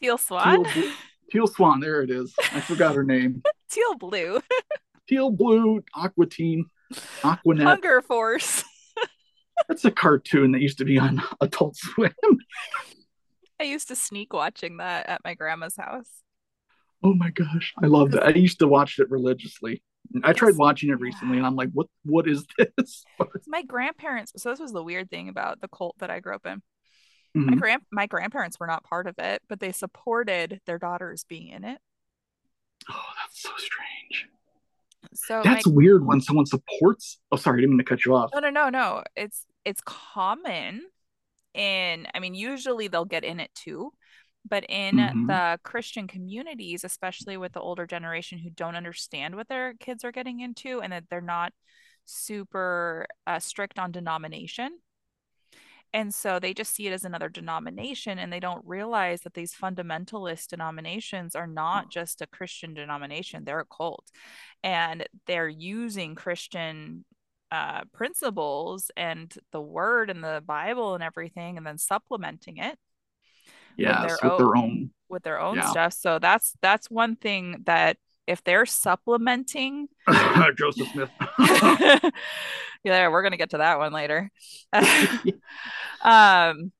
[0.00, 0.64] Teal Swan.
[0.64, 0.92] Teal,
[1.30, 1.80] Teal Swan.
[1.80, 2.34] There it is.
[2.52, 3.42] I forgot her name.
[3.70, 4.40] Teal Blue.
[5.08, 5.84] Teal Blue.
[5.94, 6.66] Aqua Teen.
[7.22, 7.64] Aquanet.
[7.64, 8.64] Hunger Force.
[9.68, 12.12] That's a cartoon that used to be on Adult Swim.
[13.60, 16.08] I used to sneak watching that at my grandma's house.
[17.02, 18.22] Oh my gosh, I love that.
[18.24, 19.82] I used to watch it religiously.
[20.22, 23.04] I tried watching it recently and I'm like, what what is this?
[23.46, 26.46] my grandparents so this was the weird thing about the cult that I grew up
[26.46, 26.62] in.
[27.36, 27.50] Mm-hmm.
[27.50, 31.48] My grand my grandparents were not part of it, but they supported their daughters being
[31.48, 31.78] in it.
[32.90, 34.28] Oh, that's so strange.
[35.14, 38.14] So that's my, weird when someone supports oh sorry, I didn't mean to cut you
[38.14, 38.30] off.
[38.34, 39.02] No, no, no, no.
[39.16, 40.82] It's it's common
[41.54, 43.92] and I mean usually they'll get in it too
[44.44, 45.26] but in mm-hmm.
[45.26, 50.12] the Christian communities, especially with the older generation who don't understand what their kids are
[50.12, 51.52] getting into and that they're not
[52.04, 54.78] super uh, strict on denomination,
[55.92, 59.54] And so they just see it as another denomination and they don't realize that these
[59.54, 64.10] fundamentalist denominations are not just a Christian denomination, they're a cult.
[64.62, 67.04] And they're using Christian
[67.50, 72.78] uh, principles and the word and the Bible and everything and then supplementing it
[73.78, 75.70] yes, with their, with own, their own with their own yeah.
[75.70, 75.92] stuff.
[75.94, 79.88] So that's that's one thing that if they're supplementing
[80.58, 81.10] Joseph Smith.
[82.84, 84.30] yeah, we're gonna get to that one later.
[86.02, 86.72] um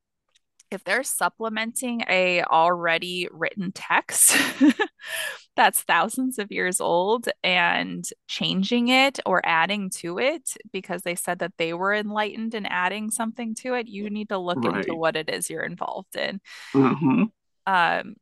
[0.71, 4.37] if they're supplementing a already written text
[5.57, 11.41] that's thousands of years old and changing it or adding to it because they said
[11.41, 14.77] that they were enlightened and adding something to it you need to look right.
[14.77, 16.41] into what it is you're involved in
[16.75, 17.25] mm-hmm.
[17.67, 18.15] um,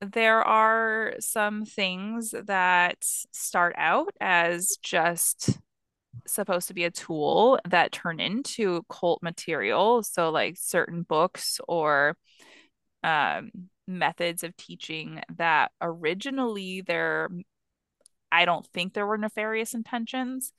[0.00, 5.58] there are some things that start out as just
[6.26, 10.02] supposed to be a tool that turn into cult material.
[10.02, 12.16] So, like certain books or
[13.02, 13.50] um,
[13.86, 17.28] methods of teaching that originally there,
[18.30, 20.52] I don't think there were nefarious intentions.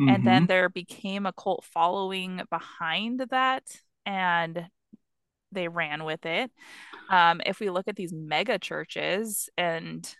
[0.00, 0.08] Mm-hmm.
[0.08, 0.46] And then mm-hmm.
[0.46, 3.64] there became a cult following behind that.
[4.06, 4.68] And
[5.52, 6.50] they ran with it.
[7.10, 10.12] Um, if we look at these mega churches and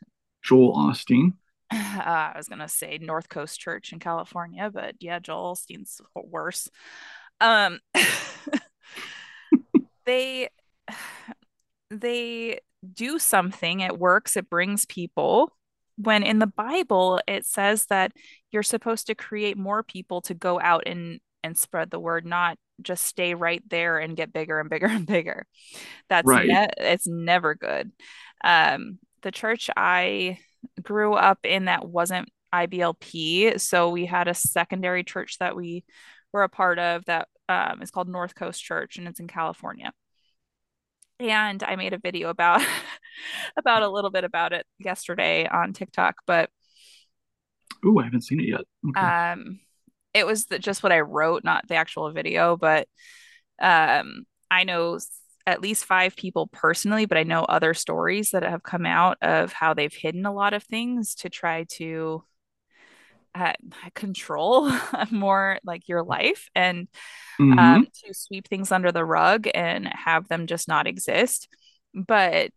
[0.44, 1.32] Joel Osteen,
[1.72, 6.68] uh, I was gonna say North Coast Church in California, but yeah, Joel Osteen's worse.
[7.40, 7.80] Um,
[10.06, 10.48] they
[11.90, 12.60] they
[12.94, 13.80] do something.
[13.80, 14.36] It works.
[14.36, 15.56] It brings people.
[15.96, 18.12] When in the Bible it says that
[18.50, 22.56] you're supposed to create more people to go out and and spread the word, not
[22.80, 25.46] just stay right there and get bigger and bigger and bigger.
[26.08, 26.48] That's right.
[26.48, 27.92] Ne- it's never good.
[28.44, 30.38] Um, the church I
[30.82, 35.84] grew up in that wasn't IBLP, so we had a secondary church that we
[36.32, 39.92] were a part of that um, is called North Coast Church, and it's in California.
[41.18, 42.62] And I made a video about
[43.56, 46.50] about a little bit about it yesterday on TikTok, but
[47.84, 48.62] oh, I haven't seen it yet.
[48.88, 49.00] Okay.
[49.00, 49.60] Um,
[50.14, 52.86] it was the, just what I wrote, not the actual video, but
[53.60, 54.98] um, I know
[55.46, 59.52] at least five people personally, but I know other stories that have come out of
[59.52, 62.24] how they've hidden a lot of things to try to
[63.34, 63.52] uh,
[63.94, 64.70] control
[65.10, 66.88] more like your life and
[67.40, 67.58] mm-hmm.
[67.58, 71.48] um, to sweep things under the rug and have them just not exist.
[71.94, 72.50] But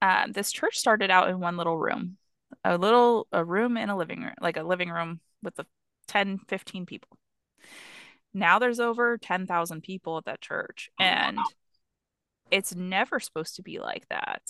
[0.00, 2.16] um, this church started out in one little room,
[2.64, 5.66] a little a room in a living room, like a living room with the
[6.08, 7.16] 10, 15 people.
[8.34, 10.90] Now there's over 10,000 people at that church.
[10.98, 11.38] And
[12.52, 14.42] it's never supposed to be like that.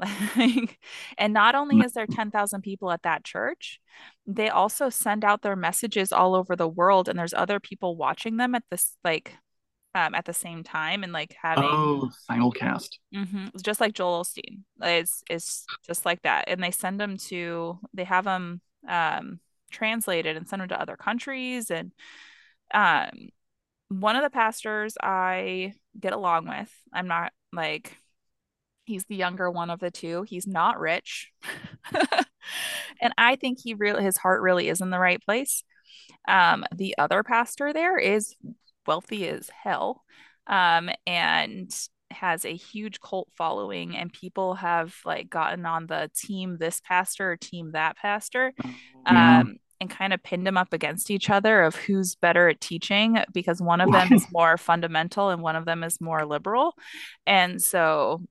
[0.34, 0.78] Like,
[1.18, 3.80] and not only is there 10,000 people at that church,
[4.26, 8.38] they also send out their messages all over the world and there's other people watching
[8.38, 9.34] them at this like
[9.94, 14.24] um, at the same time and like having oh simulcast mm-hmm, It's just like Joel
[14.24, 19.40] Osteen it's it's just like that and they send them to they have them um
[19.70, 21.70] translated and send them to other countries.
[21.70, 21.92] And
[22.74, 23.30] um,
[23.88, 27.96] one of the pastors I get along with, I'm not like,
[28.84, 30.22] he's the younger one of the two.
[30.22, 31.30] He's not rich.
[33.00, 35.62] and I think he really, his heart really is in the right place.
[36.28, 38.34] Um, the other pastor there is
[38.86, 40.02] wealthy as hell.
[40.46, 41.72] Um, and
[42.10, 47.32] has a huge cult following and people have like gotten on the team this pastor
[47.32, 48.52] or team that pastor
[49.06, 53.18] um and kind of pinned them up against each other of who's better at teaching
[53.32, 56.74] because one of them is more fundamental and one of them is more liberal
[57.26, 58.22] and so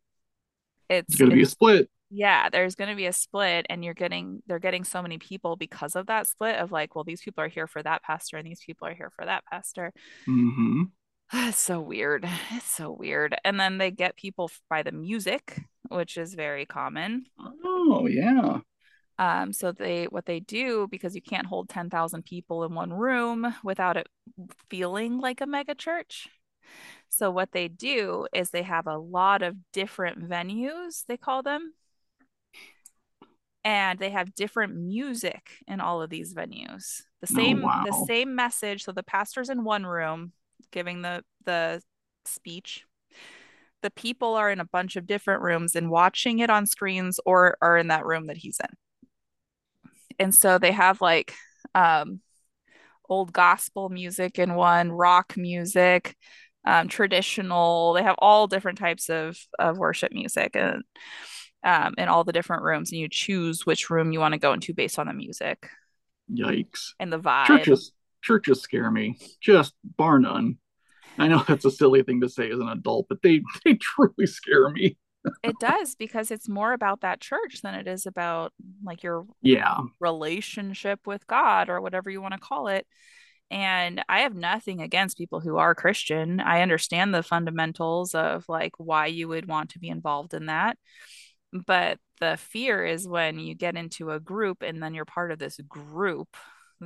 [0.90, 3.84] it's, it's going to be a split yeah there's going to be a split and
[3.84, 7.22] you're getting they're getting so many people because of that split of like well these
[7.22, 9.92] people are here for that pastor and these people are here for that pastor
[10.28, 10.84] mm-hmm.
[11.34, 12.28] It's so weird.
[12.52, 13.36] It's so weird.
[13.44, 17.26] And then they get people by the music, which is very common.
[17.64, 18.60] Oh, yeah.
[19.20, 23.54] Um, so they what they do because you can't hold 10,000 people in one room
[23.66, 24.08] without it
[24.70, 26.30] feeling like a mega church.
[27.10, 31.74] So what they do is they have a lot of different venues, they call them.
[33.66, 37.02] And they have different music in all of these venues.
[37.22, 37.84] The oh, same oh, wow.
[37.86, 38.86] the same message.
[38.86, 40.32] So the pastor's in one room,
[40.72, 41.82] giving the the
[42.24, 42.86] speech
[43.82, 47.58] the people are in a bunch of different rooms and watching it on screens or
[47.62, 48.76] are in that room that he's in
[50.20, 51.34] and so they have like
[51.76, 52.20] um
[53.10, 56.16] old gospel music in one rock music
[56.66, 60.84] um, traditional they have all different types of of worship music and
[61.64, 64.54] um, in all the different rooms and you choose which room you want to go
[64.54, 65.70] into based on the music
[66.32, 67.92] yikes and the vibe churches
[68.22, 70.58] churches scare me, just bar none.
[71.18, 74.26] I know that's a silly thing to say as an adult, but they they truly
[74.26, 74.98] scare me.
[75.44, 78.54] It does because it's more about that church than it is about
[78.84, 82.88] like your yeah relationship with God or whatever you want to call it.
[83.52, 86.40] And I have nothing against people who are Christian.
[86.40, 90.78] I understand the fundamentals of like why you would want to be involved in that.
[91.52, 95.40] But the fear is when you get into a group and then you're part of
[95.40, 96.28] this group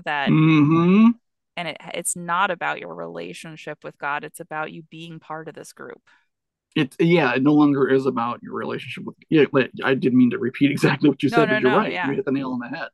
[0.05, 1.09] that mm-hmm.
[1.57, 5.55] and it it's not about your relationship with God, it's about you being part of
[5.55, 6.01] this group.
[6.75, 9.45] It yeah, it no longer is about your relationship with yeah,
[9.83, 11.91] I didn't mean to repeat exactly what you No, said, no, but you're no, right.
[11.91, 12.07] yeah.
[12.09, 12.89] You hit the nail on the head.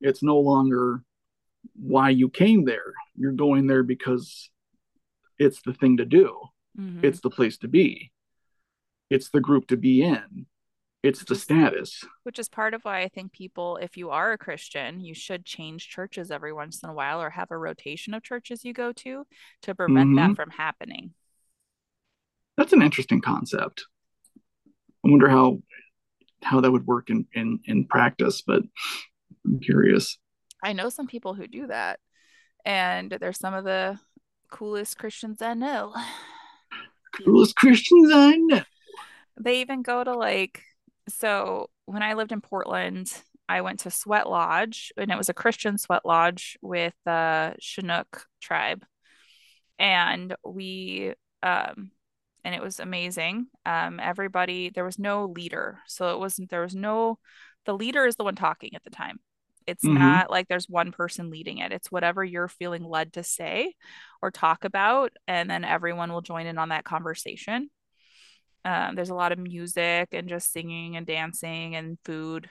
[0.00, 1.02] It's no longer
[1.74, 2.92] why you came there.
[3.16, 4.50] You're going there because
[5.38, 6.38] it's the thing to do.
[6.78, 7.02] Mhm.
[7.04, 8.12] It's the place to be.
[9.08, 10.46] It's the group to be in.
[11.02, 12.04] It's the status.
[12.24, 15.46] which is part of why I think people, if you are a Christian, you should
[15.46, 18.92] change churches every once in a while or have a rotation of churches you go
[18.92, 19.26] to
[19.62, 20.36] to prevent that Mhm.
[20.36, 21.14] from happening.
[22.60, 23.86] That's an interesting concept.
[25.02, 25.62] I wonder how
[26.42, 28.60] how that would work in in in practice, but
[29.46, 30.18] I'm curious.
[30.62, 32.00] I know some people who do that,
[32.66, 33.98] and they're some of the
[34.50, 35.94] coolest Christians I know.
[37.24, 38.62] Coolest Christians I know.
[39.40, 40.62] They even go to like,
[41.08, 43.10] so when I lived in Portland,
[43.48, 48.26] I went to Sweat Lodge, and it was a Christian sweat lodge with the Chinook
[48.42, 48.84] tribe.
[49.78, 51.92] And we, um,
[52.44, 53.46] and it was amazing.
[53.66, 55.80] Um, everybody, there was no leader.
[55.86, 57.18] So it wasn't, there was no,
[57.66, 59.20] the leader is the one talking at the time.
[59.66, 59.90] It's Mhm.
[59.90, 61.72] not like there's one person leading it.
[61.72, 63.74] It's whatever you're feeling led to say
[64.22, 67.70] or talk about, and then everyone will join in on that conversation.
[68.64, 72.48] Um, there's a lot of music and just singing and dancing and food,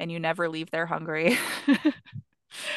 [0.00, 1.38] and you never leave there hungry.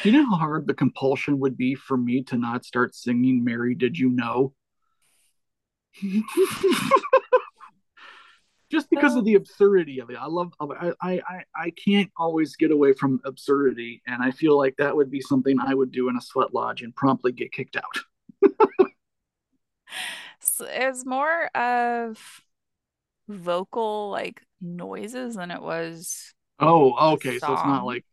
[0.02, 3.42] Do you know how hard the compulsion would be for me to not start singing
[3.42, 4.54] Mary Did You Know?
[8.70, 10.16] Just because of the absurdity of it.
[10.16, 14.02] I love I, I I can't always get away from absurdity.
[14.06, 16.82] And I feel like that would be something I would do in a sweat lodge
[16.82, 18.00] and promptly get kicked out.
[20.40, 22.18] So it was more of
[23.28, 27.38] vocal like noises than it was Oh, okay.
[27.38, 28.04] So it's not like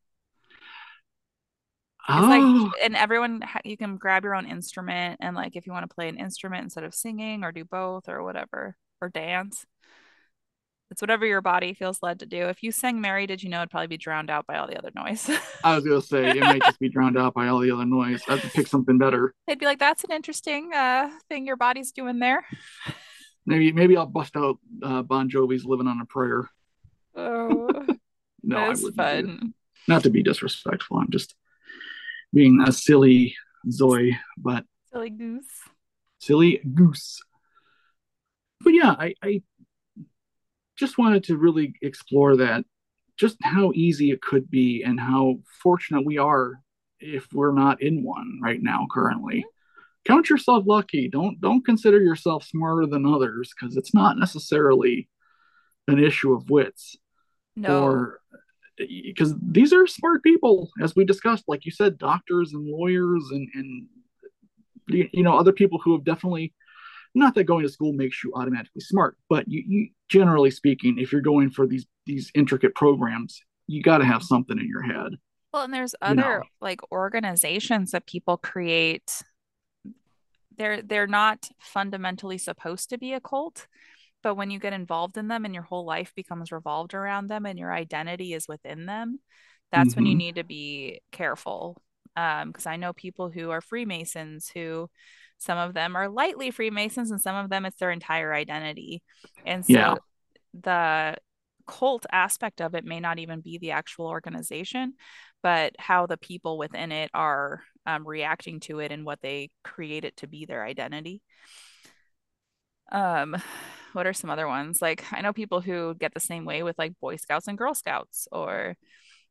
[2.09, 5.71] It's like, oh, and everyone, you can grab your own instrument, and like if you
[5.73, 9.65] want to play an instrument instead of singing or do both or whatever, or dance,
[10.89, 12.47] it's whatever your body feels led to do.
[12.49, 14.77] If you sang Mary, did you know it'd probably be drowned out by all the
[14.77, 15.29] other noise?
[15.63, 18.21] I was gonna say it might just be drowned out by all the other noise.
[18.27, 19.33] I have to pick something better.
[19.47, 22.43] They'd be like, that's an interesting uh thing your body's doing there.
[23.45, 26.47] Maybe maybe I'll bust out uh, Bon Jovi's "Living on a Prayer."
[27.15, 27.69] Oh,
[28.43, 28.97] No, that's wouldn't.
[28.97, 29.25] do that.
[29.25, 29.53] fun.
[29.87, 30.97] Not to be disrespectful.
[30.97, 31.33] I'm just
[32.33, 33.35] being a silly
[33.69, 35.45] Zoe, but Silly goose.
[36.19, 37.19] silly goose.
[38.61, 39.41] But yeah, I, I
[40.77, 42.65] just wanted to really explore that,
[43.17, 46.59] just how easy it could be and how fortunate we are
[46.99, 49.37] if we're not in one right now currently.
[49.39, 49.47] Mm-hmm.
[50.13, 51.09] Count yourself lucky.
[51.09, 55.07] Don't don't consider yourself smarter than others because it's not necessarily
[55.87, 56.95] an issue of wits
[57.55, 58.19] No, or
[58.77, 63.47] because these are smart people as we discussed like you said doctors and lawyers and
[63.53, 63.85] and
[64.87, 66.53] you know other people who have definitely
[67.13, 71.11] not that going to school makes you automatically smart but you, you generally speaking if
[71.11, 75.13] you're going for these these intricate programs you got to have something in your head
[75.53, 76.23] Well, and there's you know.
[76.23, 79.21] other like organizations that people create.
[80.57, 83.67] They're they're not fundamentally supposed to be a cult,
[84.23, 87.45] but when you get involved in them and your whole life becomes revolved around them
[87.45, 89.19] and your identity is within them,
[89.71, 90.15] that's when you Mhm.
[90.15, 91.77] need to be careful.
[92.15, 94.89] Um, because I know people who are Freemasons who
[95.37, 99.01] some of them are lightly Freemasons and some of them it's their entire identity.
[99.45, 99.97] And so Yeah.
[100.53, 101.15] the
[101.67, 104.93] cult aspect of it may not even be the actual organization,
[105.43, 110.05] but how the people within it are um, reacting to it and what they create
[110.05, 111.21] it to be their identity.
[112.91, 113.35] Um,
[113.93, 114.81] what are some other ones?
[114.81, 117.73] Like I know people who get the same way with like Boy Scouts and Girl
[117.73, 118.75] Scouts or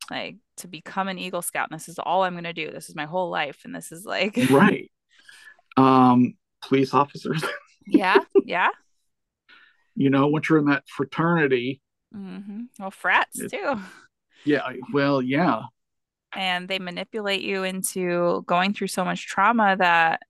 [0.09, 2.71] like to become an Eagle Scout and this is all I'm gonna do.
[2.71, 3.59] This is my whole life.
[3.65, 4.91] And this is like right
[5.77, 7.43] um police officers
[7.87, 8.69] yeah, yeah.
[9.95, 11.81] you know once you're in that fraternity
[12.13, 12.63] Mm-hmm.
[12.77, 13.79] Well, frats It- too.
[14.43, 15.61] yeah well yeah
[16.35, 20.21] and they manipulate you into going through so much trauma that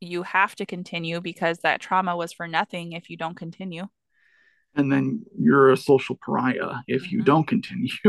[0.00, 3.86] you have to continue because that trauma was for nothing if you don't continue.
[4.74, 7.24] and then you're a social pariah if you Mhm.
[7.24, 7.88] don't continue.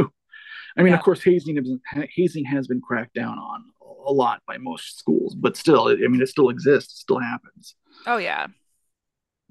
[0.78, 0.98] I mean, Yeah.
[1.00, 1.72] of course, hazing has,
[2.14, 3.64] hazing has been cracked down on
[4.06, 7.76] a lot by most schools, but still, I mean, it still exists, it still happens.
[8.06, 8.48] Oh yeah.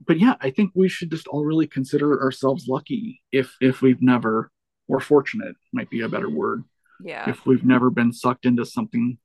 [0.06, 4.02] But yeah, I think we should just all really consider ourselves lucky if if we've
[4.02, 4.52] never
[4.86, 6.62] or fortunate might be a better word.
[7.02, 7.28] Yeah.
[7.28, 9.18] If we've never been sucked into something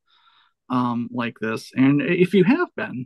[0.77, 1.71] um like this.
[1.75, 2.97] And if you have been,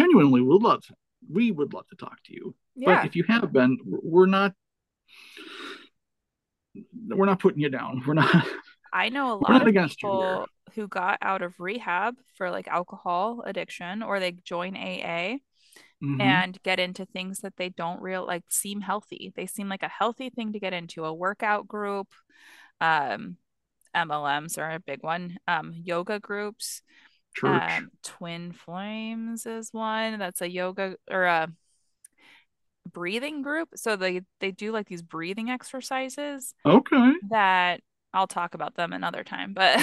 [0.00, 0.94] genuinely we would love to,
[1.38, 2.54] we would love to talk to you.
[2.74, 2.96] Yeah.
[2.96, 4.52] But if you have been, we're not
[7.08, 8.02] we're not putting you down.
[8.06, 8.46] We're not
[8.92, 10.18] I know a lot of against you here.
[10.20, 15.38] people who got out of rehab for like alcohol addiction or they join AA
[16.00, 16.20] Mhm.
[16.20, 19.32] and get into things that they don't real like seem healthy.
[19.34, 22.06] They seem like a healthy thing to get into, a workout group,
[22.80, 23.36] um,
[23.94, 26.82] MLMs are a big one, um, yoga groups,
[27.44, 30.18] um, Twin Flames is one.
[30.18, 31.48] That's a yoga or a
[32.90, 33.70] breathing group.
[33.76, 37.14] So they they do like these breathing exercises Okay.
[37.30, 37.80] that
[38.14, 39.80] I'll talk about them another time, but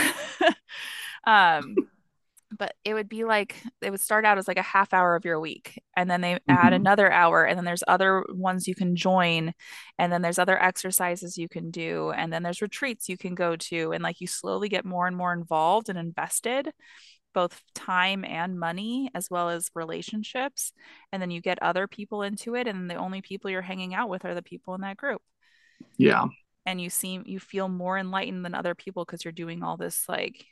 [1.28, 1.88] um
[2.58, 5.26] but it would be like it would start out as like a half hour of
[5.26, 6.76] your week and then they add Mhm.
[6.76, 9.54] another hour and then there's other ones you can join
[10.00, 13.56] and then there's other exercises you can do and then there's retreats you can go
[13.56, 16.72] to and like you slowly get more and more involved and invested
[17.34, 20.72] both time and money as well as relationships
[21.12, 24.10] and then you get other people into it and the only people you're hanging out
[24.10, 25.22] with are the people in that group
[25.98, 26.26] Yeah.
[26.66, 30.08] and you seem you feel more enlightened than other people because you're doing all this
[30.08, 30.46] like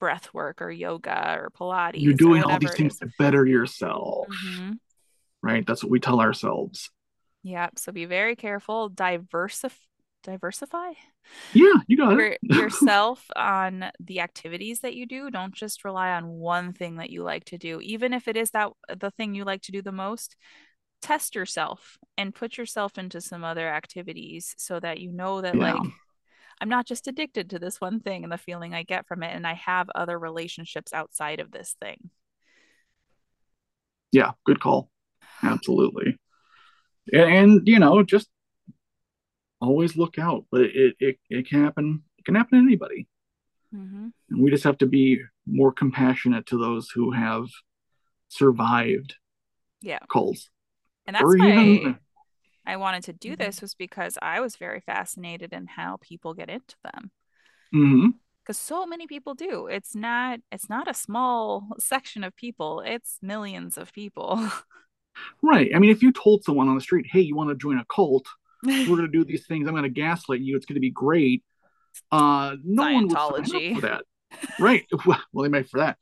[0.00, 4.78] breath work or yoga or Pilates You're doing all these things to better yourself, hmm
[5.42, 5.66] right?
[5.66, 6.90] That's what we tell ourselves.
[7.42, 8.90] Yeah, so be very careful.
[8.90, 9.74] Diversif
[10.22, 10.92] diversify
[11.52, 12.40] Yeah, you got your it.
[12.48, 15.30] yourself on the activities that you do.
[15.30, 18.50] Don't just rely on one thing that you like to do, even if it is
[18.52, 20.36] that the thing you like to do the most.
[21.02, 25.60] Test yourself and put yourself into some other activities so that you know that Yeah.
[25.60, 25.90] like
[26.60, 29.34] I'm not just addicted to this one thing and the feeling I get from it,
[29.34, 32.10] and I have other relationships outside of this thing.
[34.12, 34.90] Yeah, good call.
[35.42, 36.18] Absolutely.
[37.12, 38.28] And, you know, just
[39.60, 40.44] always look out.
[40.50, 42.02] But it, it it can happen.
[42.18, 43.06] It can happen to anybody.
[43.72, 47.46] hmm And we just have to be more compassionate to those who have
[48.28, 49.16] survived
[49.80, 50.00] Yeah.
[50.10, 50.50] cults.
[51.06, 51.98] And that's Or why even
[52.68, 56.50] I wanted to do this was because I was very fascinated in how people get
[56.50, 57.10] into them.
[57.74, 58.12] Mhm.
[58.44, 59.66] Because so many people do.
[59.68, 62.82] It's not it's not a small section of people.
[62.84, 64.50] It's millions of people.
[65.42, 65.70] right.
[65.74, 67.86] I mean, if you told someone on the street, "Hey, you want to join a
[67.86, 68.26] cult?
[68.62, 69.66] We're going to do these things.
[69.66, 70.54] I'm going to gaslight you.
[70.54, 71.42] It's going to be great."
[72.12, 73.16] Uh, no one would
[73.48, 74.04] sign up for that.
[74.60, 74.84] Right.
[75.06, 75.96] Well, well, they might for that,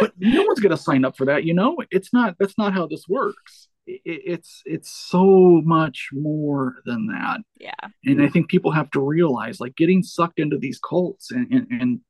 [0.00, 1.44] but no one's going to sign up for that.
[1.44, 2.34] You know, it's not.
[2.40, 3.69] That's not how this works.
[3.86, 7.40] It, it's it's so much more than that.
[7.58, 7.88] Yeah.
[8.04, 11.66] And I think people have to realize, like, getting sucked into these cults and and,
[11.70, 12.00] and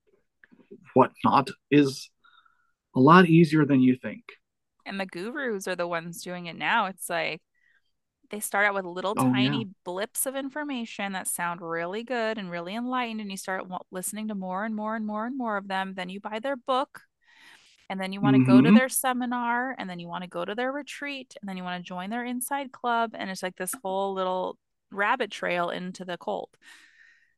[0.95, 2.11] whatnot is
[2.95, 4.25] a lot easier than you think.
[4.87, 6.87] And the gurus are the ones doing it now.
[6.87, 7.43] It's like
[8.31, 9.33] they start out with little Oh yeah.
[9.33, 14.29] tiny blips of information that sound really good and really enlightened, and you start listening
[14.29, 15.95] to more and more and more and more of them.
[15.95, 17.03] Then you buy their book,
[17.91, 18.77] and then you want to go to Mm-hmm.
[18.79, 21.83] their seminar, and then you want to go to their retreat, and then you want
[21.83, 24.57] to join their inside club, and it's like this whole little
[24.93, 26.51] rabbit trail into the cult.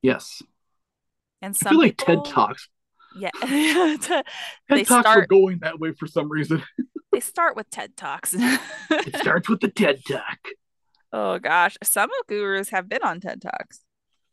[0.02, 0.42] Yes.
[1.40, 2.68] And I feel some like TED Talks.
[3.16, 6.62] yeah, they TED Talks are going that way for some reason.
[7.12, 8.34] they start with TED Talks.
[8.38, 10.38] It starts with the TED Talk.
[11.12, 13.80] Oh gosh, some of gurus have been on TED Talks.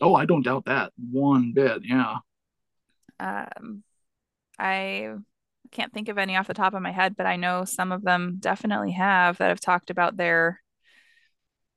[0.02, 1.82] Oh, I don't doubt that one bit.
[1.84, 2.18] Yeah.
[3.20, 3.84] Um,
[4.58, 5.16] I
[5.72, 8.04] can't think of any off the top of my head, but I know some of
[8.04, 10.62] them definitely have that have talked about their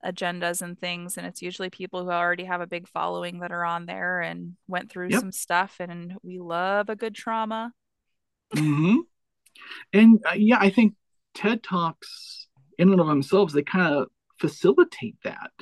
[0.05, 1.17] agendas and things.
[1.17, 4.57] And it's usually people who already have a big following that are on there and
[4.67, 5.21] went through Yep.
[5.21, 5.77] some stuff.
[5.79, 7.73] And we love a good trauma.
[8.55, 8.97] mm-hmm.
[9.93, 10.95] And uh, yeah, I think
[11.35, 15.53] TED Talks, in and of themselves, they kind of facilitate that.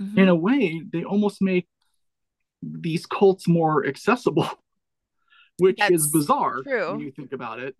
[0.00, 0.18] Mhm.
[0.18, 1.66] In a way, they almost make
[2.62, 4.48] these cults more accessible,
[5.60, 7.00] which is That's bizarre when true.
[7.00, 7.76] you think about it.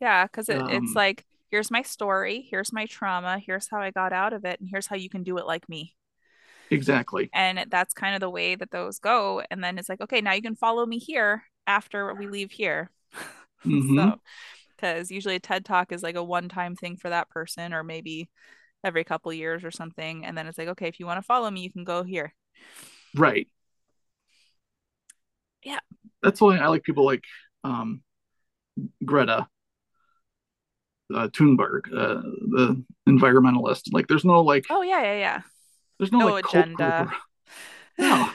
[0.00, 3.90] Yeah, because it, it's Um, like, here's my story, here's my trauma, here's how I
[3.90, 5.94] got out of it, and here's how you can do it like me.
[6.70, 7.32] exactly.
[7.32, 9.42] And that's kind of the way that those go.
[9.50, 12.90] And then it's like, okay, now you can follow me here after we leave here.
[13.64, 14.20] hmm So,
[14.76, 18.30] because usually a TED Talk is like a one-time thing for that person, or maybe
[18.84, 20.24] every couple years or something.
[20.26, 22.34] And then it's like, okay, if you want to follow me, you can go here.
[23.14, 23.48] Right.
[25.62, 25.80] Yeah.
[26.24, 27.24] That's why I like people like
[27.64, 28.02] um,
[29.04, 29.48] Greta
[31.14, 33.92] uh, Thunberg, uh, the environmentalist.
[33.92, 35.40] Like, there's no like, Oh yeah, yeah, yeah.
[35.98, 37.12] there's no No like agenda.
[37.98, 38.30] No,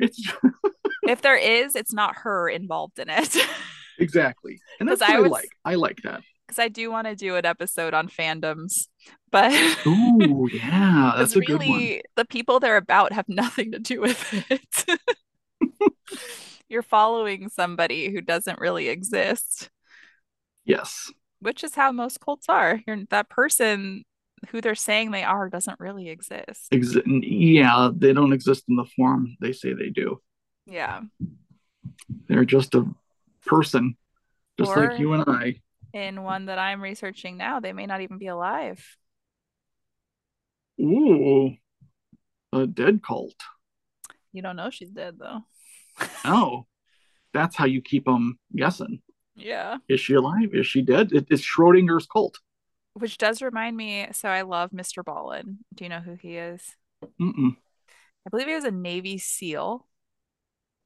[0.00, 0.32] it's
[1.06, 3.36] If there is, it's not her involved in it.
[3.98, 5.50] exactly, and that's what I I, like.
[5.64, 6.22] I like that.
[6.46, 8.88] because I do want to do an episode on fandoms,
[9.30, 9.52] but
[9.86, 11.86] Oh, yeah, that's a good one.
[11.86, 14.98] really the people they're about have nothing to do with it.
[16.68, 19.70] You're following somebody who doesn't really exist,
[20.64, 21.10] Yes,
[21.40, 22.80] which is how most cults are.
[22.86, 24.04] You're that person
[24.50, 26.68] who they're saying they are doesn't really exist.
[26.72, 30.20] Ex- yeah, they don't exist in the form they say they do.
[30.66, 31.00] Yeah.
[32.28, 32.86] They're just a
[33.46, 33.96] person,
[34.58, 35.60] just Or like you and I.
[35.92, 38.84] in one that I'm researching now, they may not even be alive.
[40.80, 41.56] Ooh,
[42.52, 43.34] a dead cult.
[44.32, 45.40] You don't know she's dead though.
[46.24, 46.66] Oh,
[47.32, 49.00] that's how you keep them guessing.
[49.36, 49.76] Yeah.
[49.88, 50.50] Is she alive?
[50.52, 51.12] Is she dead?
[51.12, 52.38] It, it's Schrodinger's cult.
[52.94, 55.04] Which does remind me, so I love Mr.
[55.04, 55.58] Ballen.
[55.74, 56.62] Do you know who he is?
[57.20, 57.56] Mm-mm.
[58.26, 59.86] I believe he was a Navy SEAL,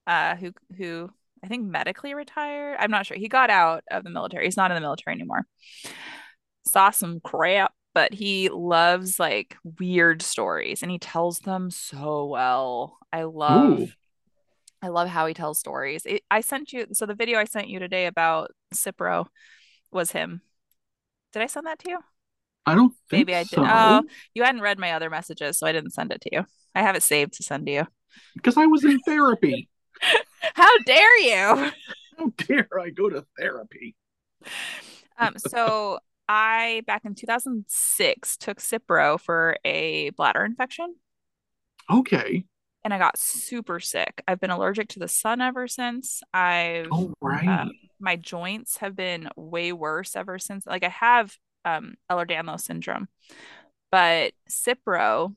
[0.07, 1.11] uh, who who
[1.43, 2.77] I think medically retired.
[2.79, 3.17] I'm not sure.
[3.17, 4.45] He got out of the military.
[4.45, 5.47] He's not in the military anymore.
[6.67, 12.99] Saw some crap, but he loves like weird stories and he tells them so well.
[13.13, 13.89] I love Ooh,
[14.83, 16.03] I love how he tells stories.
[16.07, 19.27] It, I sent you so the video I sent you today about Cipro
[19.93, 20.43] was him.
[21.33, 21.99] Did I send that to you?
[22.67, 23.59] I don't think Maybe I did.
[23.59, 23.65] so.
[23.69, 24.05] Oh,
[24.35, 26.47] you hadn't read my other messages, so I didn't send it to you.
[26.75, 27.87] I have it saved to send to you.
[28.35, 29.69] Because I was in therapy.
[30.55, 31.71] How dare you?
[32.19, 33.97] How dare I go to therapy?
[35.19, 40.97] Um, so I back in 2006 took Cipro for a bladder infection
[41.91, 42.45] Okay.
[42.85, 44.23] And I got super sick.
[44.27, 46.23] I've been allergic to the sun ever since.
[46.33, 47.47] I've Oh, right.
[47.47, 50.67] um, my joints have been way worse ever since.
[50.67, 53.09] Like I have um Ehlers-Danlos syndrome,
[53.91, 55.35] but Cipro,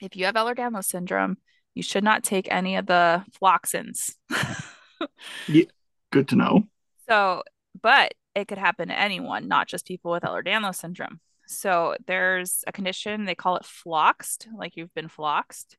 [0.00, 1.38] if you have Ehlers-Danlos syndrome,
[1.74, 4.16] you should not take any of the floxins.
[5.48, 5.64] yeah,
[6.10, 6.64] Good to know.
[7.08, 7.42] So,
[7.80, 11.20] but it could happen to anyone, not just people with Ehlers-Danlos syndrome.
[11.46, 15.76] So there's a condition they call it floxed, like you've been floxed,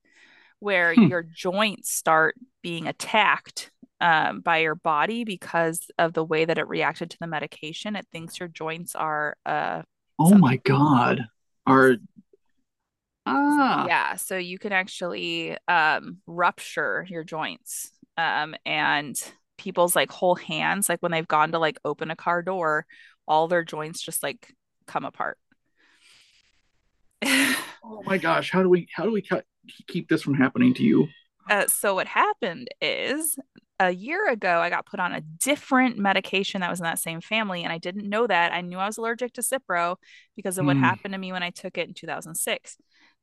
[0.59, 1.07] where Hmm.
[1.07, 6.67] your joints start being attacked um, by your body because of the way that it
[6.67, 7.95] reacted to the medication.
[7.95, 9.83] It thinks your joints are uh,
[10.19, 11.27] Oh my God.
[11.65, 11.97] Are
[13.25, 17.91] ah yeah, so you can actually um, rupture your joints.
[18.17, 19.15] Um, and
[19.57, 22.85] people's like whole hands, like when they've gone to like open a car door,
[23.27, 24.53] all their joints just like
[24.87, 25.37] come apart.
[27.83, 28.51] oh my gosh.
[28.51, 29.45] How do we how do we cut,
[29.87, 31.07] keep this from happening to you?
[31.49, 33.37] Uh, so what happened is
[33.79, 37.21] a year ago, I got put on a different medication that was in that same
[37.21, 38.51] family, and I didn't know that.
[38.51, 39.97] I knew I was allergic to Cipro
[40.35, 40.81] because of what Hmm.
[40.81, 42.77] happened to me when I took it in 2006.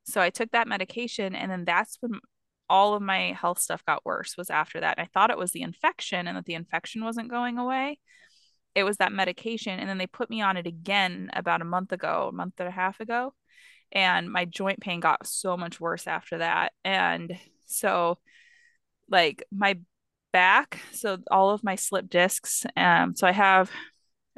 [0.04, 2.12] So I took that medication, and then that's when
[2.70, 4.36] all of my health stuff got worse.
[4.38, 4.96] Was after that.
[4.98, 7.98] And I thought it was the infection, and that the infection wasn't going away.
[8.74, 11.92] It was that medication, and then they put me on it again about a month
[11.92, 13.34] ago, a month and a half ago,
[13.94, 16.72] and my joint pain got so much worse after that.
[16.84, 18.18] And so
[19.08, 19.78] like my
[20.32, 23.70] back, so all of my slip discs, um, so I have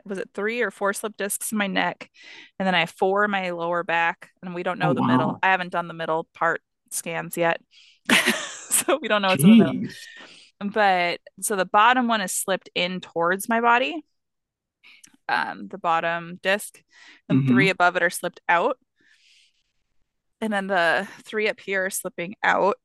[0.04, 2.10] was it three or four slip discs in my neck,
[2.58, 5.02] and then I have four in my lower back, and we don't know Oh the
[5.02, 5.38] middle.
[5.42, 7.60] I haven't done the middle part scans yet.
[8.70, 9.90] so we don't know what's in the middle.
[10.72, 14.04] But so the bottom one is slipped in towards my body.
[15.28, 16.80] Um, the bottom disc,
[17.28, 17.48] and Mhm.
[17.48, 18.78] three above it are slipped out.
[20.40, 22.76] And then the three up here are slipping out.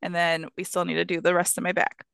[0.00, 2.04] And then we still need to do the rest of my back.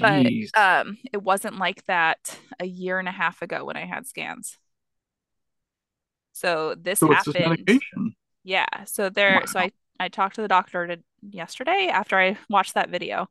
[0.00, 0.26] But
[0.56, 4.58] um, it wasn't like that a year and a half ago when I had scans.
[6.32, 7.80] So this So happened.
[8.44, 8.66] Yeah.
[8.86, 12.90] So there, so I I talked to the doctor to, yesterday after I watched that
[12.90, 13.28] video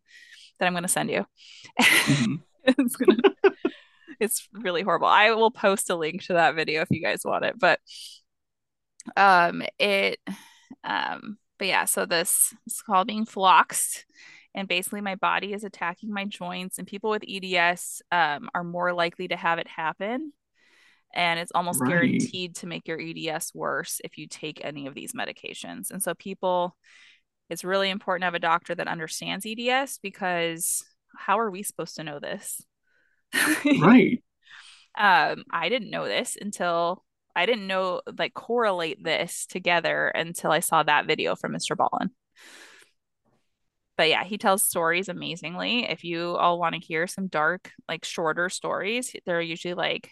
[0.60, 1.26] that I'm going to send you.
[1.80, 2.42] Mhm.
[2.68, 3.18] It's gonna,
[4.20, 5.08] it's really horrible.
[5.08, 7.60] I will post a link to that video if you guys want it.
[7.60, 7.80] But
[9.18, 10.20] um, it
[10.84, 11.86] um, but yeah.
[11.86, 14.06] So this is called being floxed,
[14.56, 18.94] and basically my body is attacking my joints, and people with EDS um are more
[18.94, 20.34] likely to have it happen
[21.14, 21.86] and it's almost Right.
[21.86, 25.92] guaranteed to make your EDS worse if you take any of these medications.
[25.92, 26.76] And so people
[27.50, 30.84] it's really important to have a doctor that understands EDS because
[31.18, 32.62] how are we supposed to know this?
[33.76, 34.24] Right.
[34.98, 37.05] um I didn't know this until
[37.36, 41.76] I didn't know like correlate this together until I saw that video from Mr.
[41.76, 42.10] Ballen.
[43.98, 45.90] But yeah, he tells stories amazingly.
[45.90, 50.10] If you all want to hear some dark, like shorter stories, they're usually like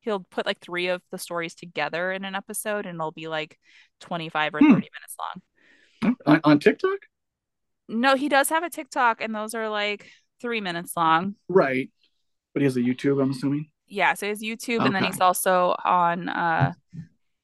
[0.00, 3.58] he'll put like three of the stories together in an episode and it'll be like
[4.00, 4.72] 25 or Hmm.
[4.72, 6.16] 30 minutes long.
[6.26, 6.98] On, on TikTok?
[7.88, 10.10] No, he does have a TikTok and those are like
[10.40, 11.36] three minutes long.
[11.48, 11.90] Right.
[12.54, 13.70] But he has a YouTube, I'm assuming.
[13.90, 16.74] Yeah, so he has YouTube and then he's also on uh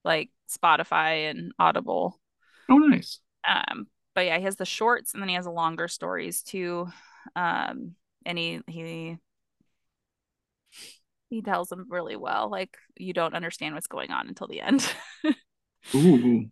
[0.04, 2.20] like Spotify and Audible.
[2.68, 3.20] Oh, nice.
[3.48, 6.88] Um, but yeah, he has the shorts and then he has the longer stories too.
[7.34, 7.94] Um,
[8.24, 9.18] and he he
[11.28, 12.48] he tells them really well.
[12.50, 14.88] Like you don't understand what's going on until the end.
[15.96, 16.48] Ooh,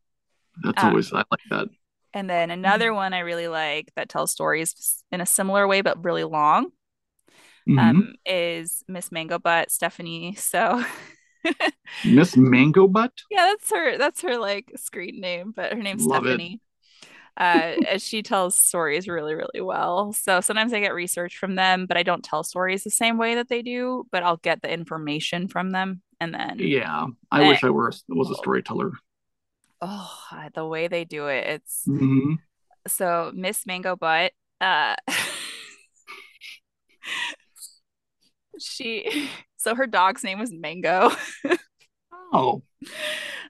[0.64, 1.68] that's Um, always I like that.
[2.12, 6.02] and then another one I really like that tells stories in a similar way but
[6.04, 6.70] really long
[7.66, 10.34] hmm um, is Miss Mango Butt Stephanie.
[10.36, 10.82] So
[12.04, 13.24] Miss Mango Butt.
[13.30, 13.98] yeah, that's her.
[13.98, 16.42] That's her like screen name, but her name's Love.
[16.44, 16.60] Stephanie.
[17.36, 20.12] Uh, she tells stories really, really well.
[20.12, 23.36] So sometimes I get research from them, but I don't tell stories the same way
[23.36, 24.06] that they do.
[24.12, 27.92] But I'll get the information from them, and then Yeah, I eh, wish I were
[28.08, 28.92] was a storyteller.
[29.80, 30.20] oh,
[30.54, 32.38] the way they do it, it's hmm
[32.86, 34.32] so Miss Mango Butt.
[34.60, 34.96] Uh,
[38.60, 41.10] she so her dog's name was Mango.
[42.32, 42.62] Oh,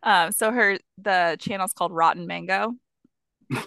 [0.03, 2.75] Um, so her the channel's called Rotten Mango.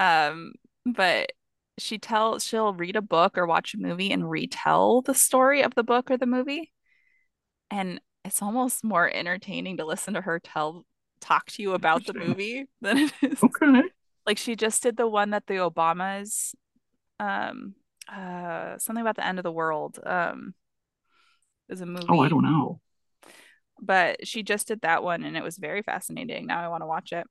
[0.00, 0.54] Um,
[0.86, 1.32] but
[1.76, 5.74] she tells she'll read a book or watch a movie and retell the story of
[5.74, 6.72] the book or the movie.
[7.70, 10.86] And it's almost more entertaining to listen to her tell
[11.20, 13.42] talk to you about the movie than it is.
[13.42, 13.82] Okay.
[14.24, 16.54] Like she just did the one that the Obamas
[17.18, 17.74] um
[18.10, 20.54] uh something about the end of the world um
[21.68, 22.06] is a movie.
[22.08, 22.80] Oh, I don't know.
[23.80, 26.86] but she just did that one and it was very fascinating now i want to
[26.86, 27.26] watch it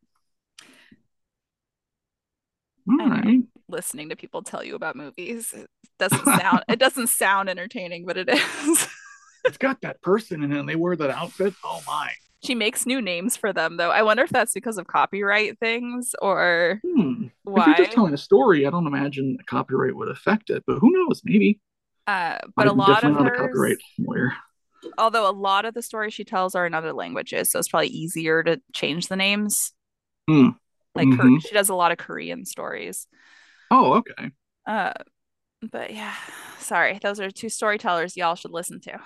[2.89, 3.43] All i know right.
[3.67, 5.69] listening to people tell you about movies it
[5.99, 8.87] doesn't sound it doesn't sound entertaining but it is
[9.43, 11.53] It's got that person in it and they wear that outfit.
[11.63, 12.11] Oh my.
[12.43, 16.15] She makes new names for them though i wonder if that's because of copyright things
[16.21, 17.25] or Hmm.
[17.55, 20.91] If you're just telling a story, I don't imagine copyright would affect it, but who
[20.91, 21.21] knows?
[21.25, 21.59] Maybe.
[22.07, 24.33] uh but a I'm lot of not a copyright lawyer.
[24.97, 27.87] although a lot of the stories she tells are in other languages so it's probably
[27.87, 29.73] easier to change the names
[30.27, 30.49] Hmm.
[30.95, 33.07] like hmm she does a lot of korean stories
[33.71, 34.31] Oh, okay.
[34.65, 34.93] uh
[35.71, 36.15] but yeah
[36.59, 38.99] sorry those are two storytellers y'all should listen to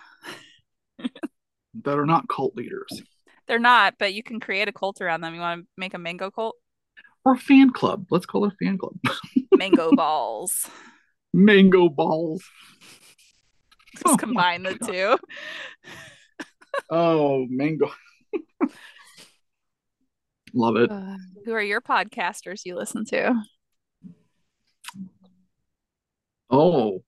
[1.84, 3.04] That are not cult leaders
[3.48, 5.34] They're not, but you can create a cult around them.
[5.36, 6.56] You want to make a mango cult?
[7.26, 8.06] or a fan club.
[8.10, 8.96] Let's call it a fan club.
[9.56, 10.68] Mango balls.
[11.34, 12.44] Mango balls.
[13.96, 14.92] Just Oh combine the God.
[14.92, 15.18] two.
[16.90, 17.92] Oh, mango.
[20.54, 20.92] Love it.
[20.92, 23.34] Uh, who are your podcasters you listen to?
[26.50, 27.04] Oh,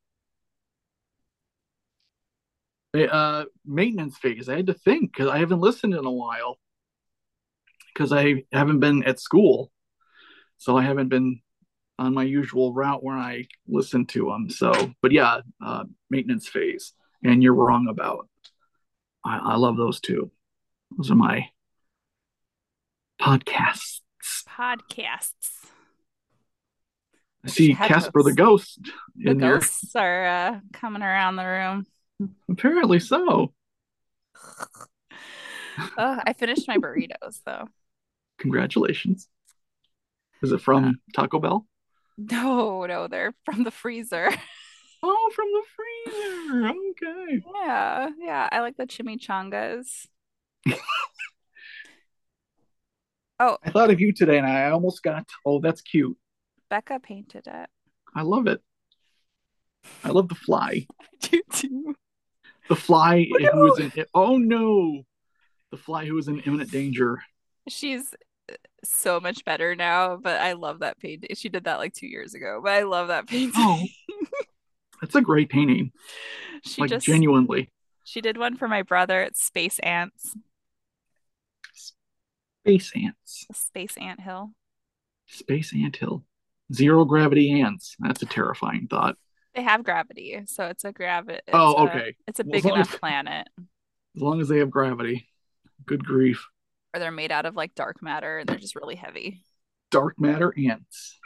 [3.03, 4.49] uh, maintenance phase.
[4.49, 6.57] I had to think because I haven't listened in a while
[7.93, 9.71] because I haven't been at school,
[10.57, 11.41] so I haven't been
[11.97, 14.49] on my usual route where I listen to them.
[14.49, 16.93] So, but yeah, uh, maintenance phase.
[17.23, 18.27] And you're wrong about.
[19.23, 20.29] I, I love those two.
[20.97, 21.49] Those are my
[23.19, 24.01] podcasts.
[24.47, 25.65] Podcasts.
[27.43, 27.87] I see Shadows.
[27.87, 28.79] Casper the Ghost
[29.15, 29.59] The in there.
[29.59, 31.85] ghosts are uh, coming around the room.
[32.49, 33.53] Apparently so.
[35.97, 37.67] Oh, I finished my burritos though.
[38.39, 39.27] Congratulations.
[40.41, 41.65] Is it from Taco Bell?
[42.17, 44.29] No, no, they're from the freezer.
[45.07, 46.67] Oh, from the freezer.
[46.69, 47.43] Okay.
[47.63, 48.49] Yeah, yeah.
[48.51, 50.07] I like the chimichangas.
[53.39, 56.17] Oh, I thought of you today and I almost got, oh, that's cute.
[56.69, 57.69] Becca painted it.
[58.15, 58.61] I love it.
[60.03, 60.87] I love the fly.
[61.31, 61.95] You too.
[62.69, 65.03] The fly Oh, who is in, oh no.
[65.71, 67.21] The fly who is in imminent danger.
[67.67, 68.13] She's
[68.83, 71.29] so much better now, but I love that painting.
[71.35, 73.53] She did that like two years ago, but I love that painting.
[73.57, 73.83] Oh,
[75.01, 75.91] that's a great painting.
[76.63, 77.71] she Like, just genuinely.
[78.03, 79.21] she did one for my brother.
[79.23, 80.35] It's Space Ants,
[82.63, 83.45] Space ants.
[83.51, 84.51] Space Ant Hill.
[85.27, 86.23] Space ant hill.
[86.71, 87.95] Zero gravity ants.
[87.99, 89.17] That's a terrifying thought.
[89.55, 91.39] They have gravity, so it's a gravity.
[91.53, 92.15] Oh, okay.
[92.27, 93.47] It's a Well, big enough as- planet,
[94.15, 95.27] As long as they have gravity.
[95.85, 96.47] Good grief.
[96.93, 99.43] or they're made out of like dark matter, and they're just really heavy,
[99.91, 101.19] Dark matter ants.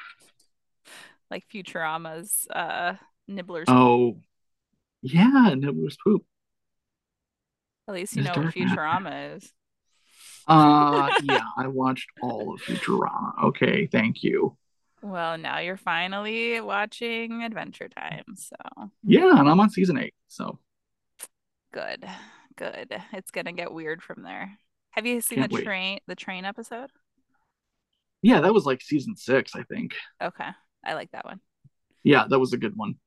[1.32, 2.96] like Futurama's uh,
[3.28, 3.66] Nibbler's.
[3.68, 4.20] Oh,
[5.02, 5.54] yeah.
[5.56, 6.24] Nibbler's poop.
[7.88, 8.76] At least you know what dark matter.
[8.76, 9.54] Futurama is.
[10.48, 13.44] Uh, yeah, I watched all of Futurama.
[13.46, 14.58] Okay, thank you.
[15.02, 20.14] Well, now you're finally watching Adventure Time, so Yeah, and I'm on season eight.
[20.28, 20.60] So
[21.72, 22.06] good,
[22.56, 22.96] good.
[23.14, 24.58] It's gonna get weird from there.
[24.92, 25.72] Have you seen Can't the wait.
[25.74, 26.92] train the train episode?
[28.22, 29.94] yeah, that was like season six, I think.
[30.22, 30.50] Okay,
[30.84, 31.42] I like that one.
[32.04, 32.96] Yeah, that was a good one.
[32.96, 33.00] It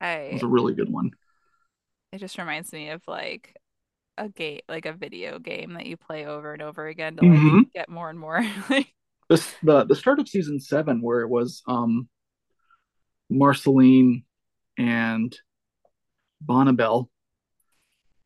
[0.00, 1.12] I was a really good one.
[2.12, 3.56] It just reminds me of like
[4.18, 7.44] a gate, like a video game that you play over and over again to like
[7.44, 8.42] hmm get more and more.
[8.70, 8.94] Like,
[9.28, 12.08] The, the the start of season seven, where it was um
[13.28, 14.24] Marceline
[14.78, 15.36] and
[16.44, 17.08] Bonnibel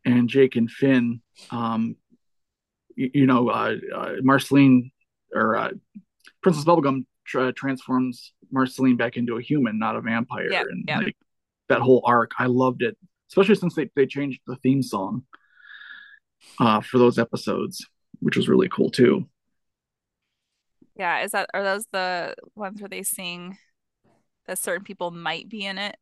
[0.04, 1.22] and Jake and Finn.
[1.50, 1.96] Um,
[2.96, 4.90] you, you know, uh, uh, Marceline
[5.34, 5.70] or uh,
[6.42, 10.98] Princess Bubblegum tra- transforms Marceline back into a human, not a vampire, yeah, and yeah,
[10.98, 11.16] like
[11.68, 12.96] that whole arc, I loved it.
[13.30, 15.22] Especially since they, they changed the theme song
[16.58, 17.86] uh, for those episodes,
[18.18, 19.28] which was really cool too.
[21.00, 21.22] Yeah.
[21.24, 23.58] Is that are those the ones where they sing
[24.46, 25.96] that certain people might be in it?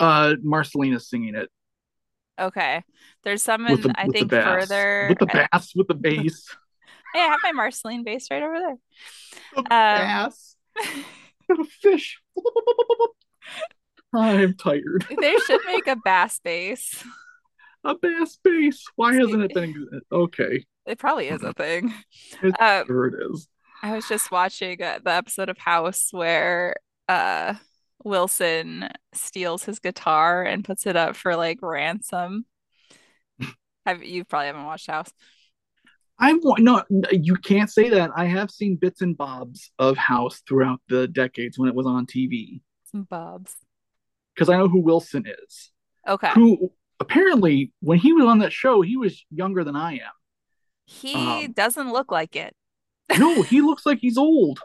[0.00, 1.50] Uh, Marceline is singing it
[2.38, 2.82] Okay.
[3.24, 5.06] There's some in the I the think further.
[5.08, 6.46] with the bass, with the bass,
[7.14, 8.78] hey, I have my Marceline bass right over the
[9.56, 9.58] there.
[9.58, 10.56] Um, bass,
[11.80, 12.20] fish.
[14.14, 15.06] I'm tired.
[15.20, 17.04] they should make a bass bass.
[17.84, 18.84] A bass bass.
[18.96, 20.00] Why hasn't it been?
[20.10, 21.92] Okay, it probably is a thing.
[22.42, 23.48] it, Um, sure it is.
[23.82, 26.76] I was just watching uh, the episode of House where
[27.08, 27.54] uh
[28.04, 32.44] Wilson steals his guitar and puts it up for like ransom.
[33.86, 35.10] Have you probably haven't watched House?
[36.18, 36.82] I want no.
[37.12, 38.10] You can't say that.
[38.16, 42.06] I have seen bits and bobs of House throughout the decades when it was on
[42.06, 43.54] TV Some Bobs.
[44.34, 45.70] because I know who Wilson is.
[46.06, 46.30] Okay.
[46.34, 50.12] Who apparently, when he was on that show, he was younger than I am.
[50.88, 52.56] He Um, doesn't look like it.
[53.16, 54.60] no, he looks like he's old,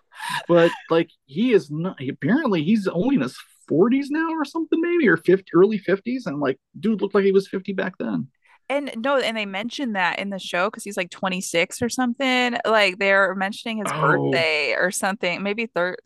[0.47, 1.99] but like he is not.
[2.07, 6.39] Apparently, he's only in his forties now or something, maybe or fifty, early fifties, and
[6.39, 8.27] like dude looked like he was fifty back then.
[8.69, 12.57] And no, and they mentioned that in the show because he's like 26 or something.
[12.65, 15.43] Like they're mentioning his Oh birthday or something.
[15.43, 15.97] Maybe third.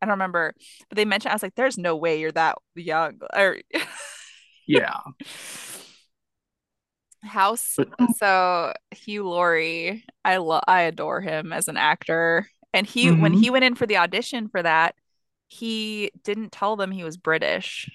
[0.00, 0.54] I don't remember,
[0.88, 1.32] but they mentioned.
[1.32, 3.58] I was like, "There's no way you're that young." Or
[4.66, 4.98] yeah,
[7.22, 7.80] House.
[8.06, 12.48] So Hugh Laurie, I love, I adore him as an actor.
[12.72, 14.94] And he, when hmm he went in for the audition for that,
[15.48, 17.88] he didn't tell them he was British.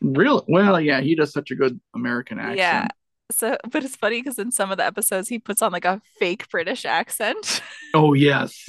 [0.00, 2.86] really well, yeah, he does such a good American accent.
[2.86, 2.88] Yeah.
[3.30, 6.00] So, but it's funny because in some of the episodes, he puts on like a
[6.18, 7.62] fake British accent.
[7.94, 8.68] Oh yes,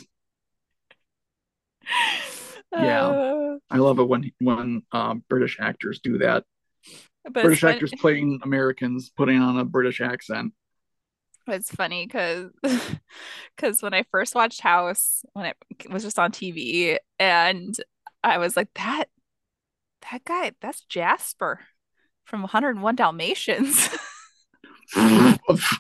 [2.76, 3.14] yeah.
[3.14, 6.46] Uh, I love it when when um, British actors do that.
[7.30, 10.54] But British actors playing Americans, putting on a British accent.
[11.48, 12.52] It's funny because
[13.56, 15.58] because when I first watched House, when it
[15.90, 17.76] was just on TV, and
[18.24, 19.06] I was like, that
[20.12, 21.62] that guy, that's Jasper
[22.26, 23.90] from 101 Dalmatians.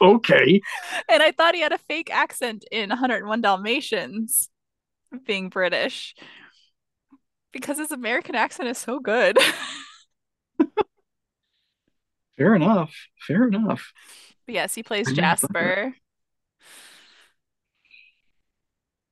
[0.01, 0.61] okay,
[1.09, 4.49] And I thought he had a fake accent in 101 Dalmatians
[5.25, 6.13] being British
[7.51, 9.39] because his American accent is so good.
[12.39, 12.95] Fair enough.
[13.27, 13.93] Fair enough.
[14.47, 15.63] But yes, he plays I never thought that.
[15.63, 15.95] Jasper.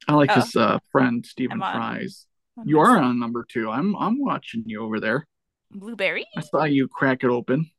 [0.07, 2.25] I like Oh, his uh, friend Stephen Fries.
[2.65, 3.69] You are on number two.
[3.69, 5.27] I'm I'm watching you over there.
[5.69, 6.25] Blueberry.
[6.35, 7.69] I saw you crack it open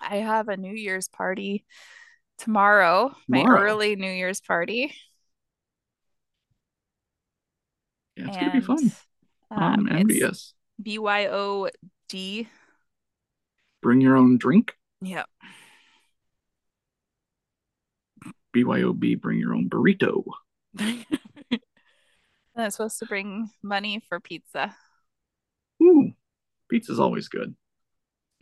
[0.00, 1.64] I have a New Year's party
[2.38, 4.94] tomorrow, my early New Year's party,
[8.16, 8.92] Yeah, it's gonna be and fun.
[9.50, 10.54] um, I'm envious.
[10.82, 12.46] BYOD.
[13.82, 14.74] Bring your own drink.
[15.00, 15.24] Yeah.
[18.54, 19.20] BYOB.
[19.20, 20.24] Bring your own burrito.
[22.56, 24.74] I'm supposed to bring money for pizza.
[25.82, 26.12] Ooh,
[26.70, 27.54] pizza's always good.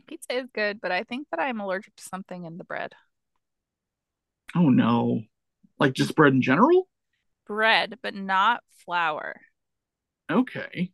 [0.07, 2.93] Pizza is good, but I think that I'm allergic to something in the bread.
[4.55, 5.21] Oh no,
[5.79, 6.87] like just bread in general.
[7.45, 9.41] Bread, but not flour.
[10.31, 10.91] Okay.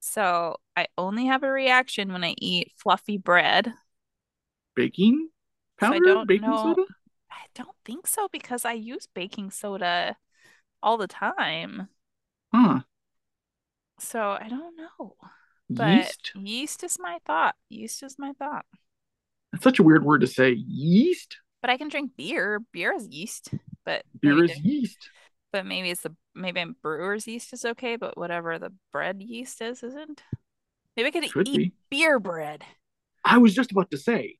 [0.00, 3.72] So I only have a reaction when I eat fluffy bread.
[4.78, 5.28] Baking
[5.78, 6.56] powder, baking know.
[6.62, 6.82] soda.
[7.30, 10.16] I don't think so because I use baking soda
[10.82, 11.88] all the time.
[12.54, 12.80] Huh.
[13.98, 15.16] So I don't know.
[15.68, 16.32] But Yeast.
[16.36, 17.56] yeast is my thought.
[17.68, 18.64] Yeast is my thought.
[19.52, 20.52] That's such a weird word to say.
[20.52, 21.38] Yeast.
[21.60, 22.60] But I can drink beer.
[22.72, 23.50] Beer is yeast,
[23.84, 25.10] but Beer is yeast.
[25.52, 29.82] but maybe it's the maybe brewer's yeast is okay, but whatever the bread yeast is
[29.82, 30.22] isn't.
[30.96, 31.72] Maybe I could Could eat be.
[31.90, 32.64] beer bread.
[33.24, 34.38] I was just about to say.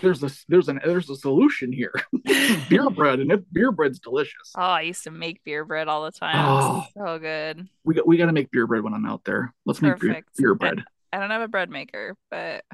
[0.00, 1.92] There's a there's an there's a solution here.
[2.68, 4.52] beer bread, and it, beer bread's delicious.
[4.56, 6.34] Oh, I used to make beer bread all the time.
[6.36, 7.68] Oh, so good.
[7.84, 9.54] we got we got to make beer bread when I'm out there.
[9.66, 10.84] Let's make beer, beer bread.
[11.12, 12.64] I don't have a bread maker, but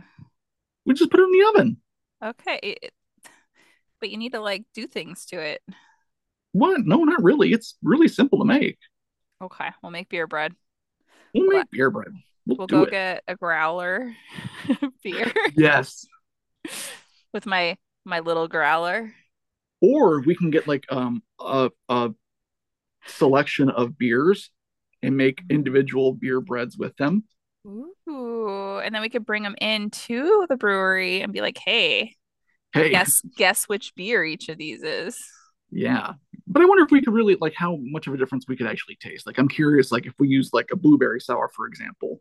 [0.85, 1.77] We just put it in the oven.
[2.25, 2.77] okay.
[4.01, 5.62] But you need to like do things to it.
[6.53, 6.81] What?
[6.85, 7.53] No, not really.
[7.53, 8.79] It's really simple to make.
[9.43, 10.53] Okay, we'll make beer bread.
[11.35, 12.12] We'll make beer bread.
[12.47, 12.91] We'll we'll go it.
[12.91, 14.15] get a growler
[15.03, 15.33] beer.
[15.57, 16.07] Yes.
[17.35, 19.14] with my my little growler.
[19.80, 22.11] Or we can get like um a, a
[23.07, 24.51] selection of beers
[25.03, 27.24] and make individual beer breads with them.
[27.66, 32.16] Ooh, and then we could bring them into the brewery and be like, "Hey,
[32.72, 35.18] Hey, guess guess which beer each of these is."
[35.70, 36.12] yeah.
[36.47, 38.66] But I wonder if we could really like how much of a difference we could
[38.66, 39.26] actually taste.
[39.26, 42.20] Like I'm curious, like if we use like a blueberry sour, for example,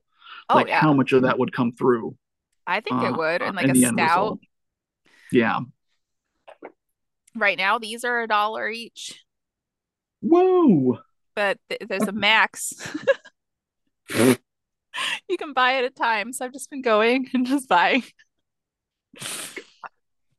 [0.49, 2.15] Oh like yeah, how much of that would come through
[2.67, 3.41] I think it uh, would.
[3.41, 4.39] uh, And like a stout.
[5.33, 5.59] Yeah.
[7.35, 9.23] Right now, these are a dollar each,
[10.21, 10.99] Whoa.
[11.35, 12.73] but th there's a max.
[15.27, 16.33] You can buy at a time.
[16.33, 18.03] So I've just been going and just buying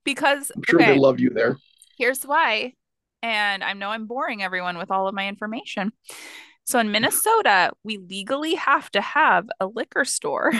[0.05, 1.57] because I'm sure they love you there.
[1.99, 2.75] here's why.
[3.23, 5.93] And I know I'm boring everyone with all of my information.
[6.65, 10.53] So in Minnesota, we legally have to have a liquor store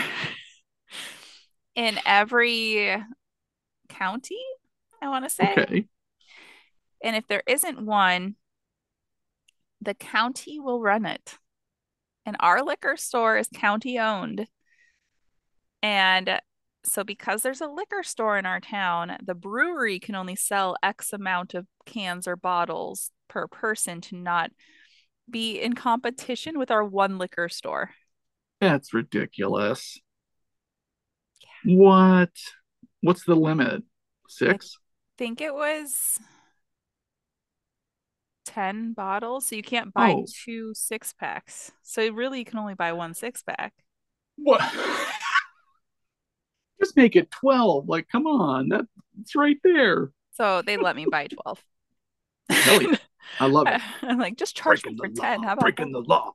[1.75, 2.97] in every
[3.87, 4.41] county,
[5.01, 5.53] I want to say.
[5.57, 5.87] Okay.
[7.03, 8.35] And if there isn't one,
[9.81, 11.37] the county will run it.
[12.25, 14.47] And our liquor store is county owned.
[15.83, 16.41] And
[16.83, 21.13] so, because there's a liquor store in our town, the brewery can only sell X
[21.13, 24.51] amount of cans or bottles per person to not
[25.29, 27.91] be in competition with our one liquor store.
[28.61, 29.99] That's ridiculous.
[31.63, 32.31] What?
[33.01, 33.83] What's the limit?
[34.27, 34.77] Six?
[34.77, 36.19] I think it was
[38.45, 39.47] 10 bottles.
[39.47, 40.25] So, you can't buy oh.
[40.45, 41.71] two six packs.
[41.83, 43.73] So, really, you can only buy one six pack.
[44.37, 44.61] what?
[46.79, 47.87] Just make it 12.
[47.87, 48.69] Like, come on.
[48.69, 48.85] That,
[49.21, 50.11] it's right there.
[50.31, 51.63] So, they let me buy 12.
[52.49, 52.95] Hell yeah.
[53.39, 53.81] I love it.
[54.01, 55.15] I'm like, just charge me for 10.
[55.15, 55.47] law.
[55.47, 56.03] How about Breaking that?
[56.03, 56.33] the law.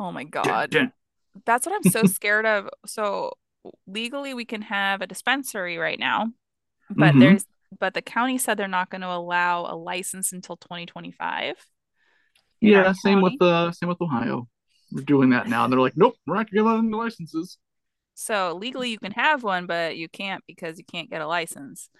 [0.00, 0.70] Oh my Dun, God.
[0.70, 0.92] dun.
[1.44, 2.68] That's what I'm so scared of.
[2.86, 3.32] So
[3.86, 6.28] legally we can have a dispensary right now,
[6.90, 7.46] but hmm there's
[7.80, 11.56] but the county said they're not going to allow a license until 2025
[12.60, 14.48] Yeah, same with uh same with Ohio.
[14.92, 15.64] We're doing that now.
[15.64, 17.58] And they're like, nope, we're not give them the licenses.
[18.14, 21.90] So legally you can have one, but you can't because you can't get a license.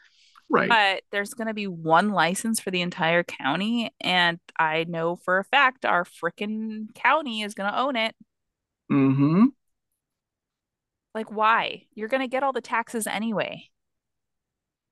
[0.48, 0.78] Right.
[0.78, 5.38] But there's going to be one license for the entire county, and I know for
[5.38, 8.16] a fact our frickin' county is going to own it.
[8.88, 9.52] hmm
[11.16, 11.86] Like, why?
[11.94, 13.70] You're going to get all the taxes anyway.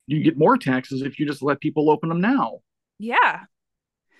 [0.06, 2.60] You get more taxes if you just let people open them now.
[2.98, 3.44] Yeah.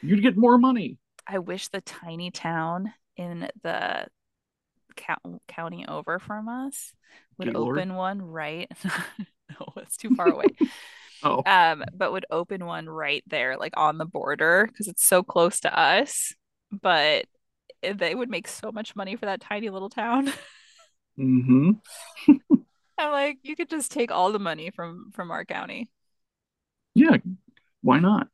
[0.03, 0.99] You'd get more money.
[1.27, 4.07] I wish the tiny town in the
[5.49, 6.93] county over from us
[7.39, 8.71] would open one right.
[9.61, 10.47] No, it's too far away.
[11.23, 15.23] Oh, Um, but would open one right there, like on the border, because it's so
[15.23, 16.35] close to us.
[16.73, 17.27] But
[17.83, 20.33] they would make so much money for that tiny little town.
[21.17, 21.71] hmm
[22.99, 25.91] I'm like, you could just take all the money from from our county.
[26.95, 27.17] Yeah,
[27.83, 28.29] why not?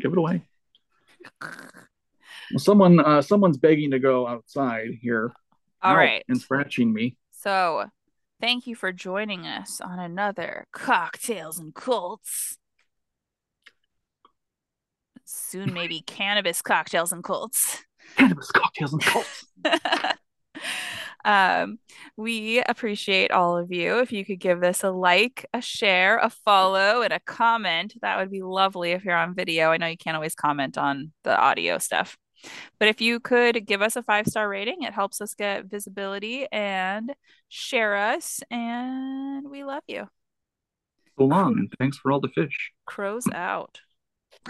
[0.00, 0.42] Give it away.
[2.52, 5.32] Well, someone uh someone's begging to go outside here.
[5.82, 6.24] All right.
[6.28, 7.16] and scratching me.
[7.30, 7.86] So
[8.40, 12.58] thank you for joining us on another Cocktails and Cults.
[15.24, 17.84] Soon maybe cannabis cocktails and cults.
[18.16, 19.46] Cannabis cocktails and cults.
[21.24, 21.78] um,
[22.16, 23.98] we appreciate all of you.
[23.98, 28.18] If you could give this a like, a share, a follow, and a comment, that
[28.18, 29.70] would be lovely if you're on video.
[29.70, 32.16] I know you can't always comment on the audio stuff.
[32.78, 36.46] But if you could give us a five star rating, it helps us get visibility
[36.50, 37.14] and
[37.48, 38.40] share us.
[38.50, 40.08] And we love you.
[41.18, 42.72] So long, and thanks for all the fish.
[42.86, 43.80] Crows out.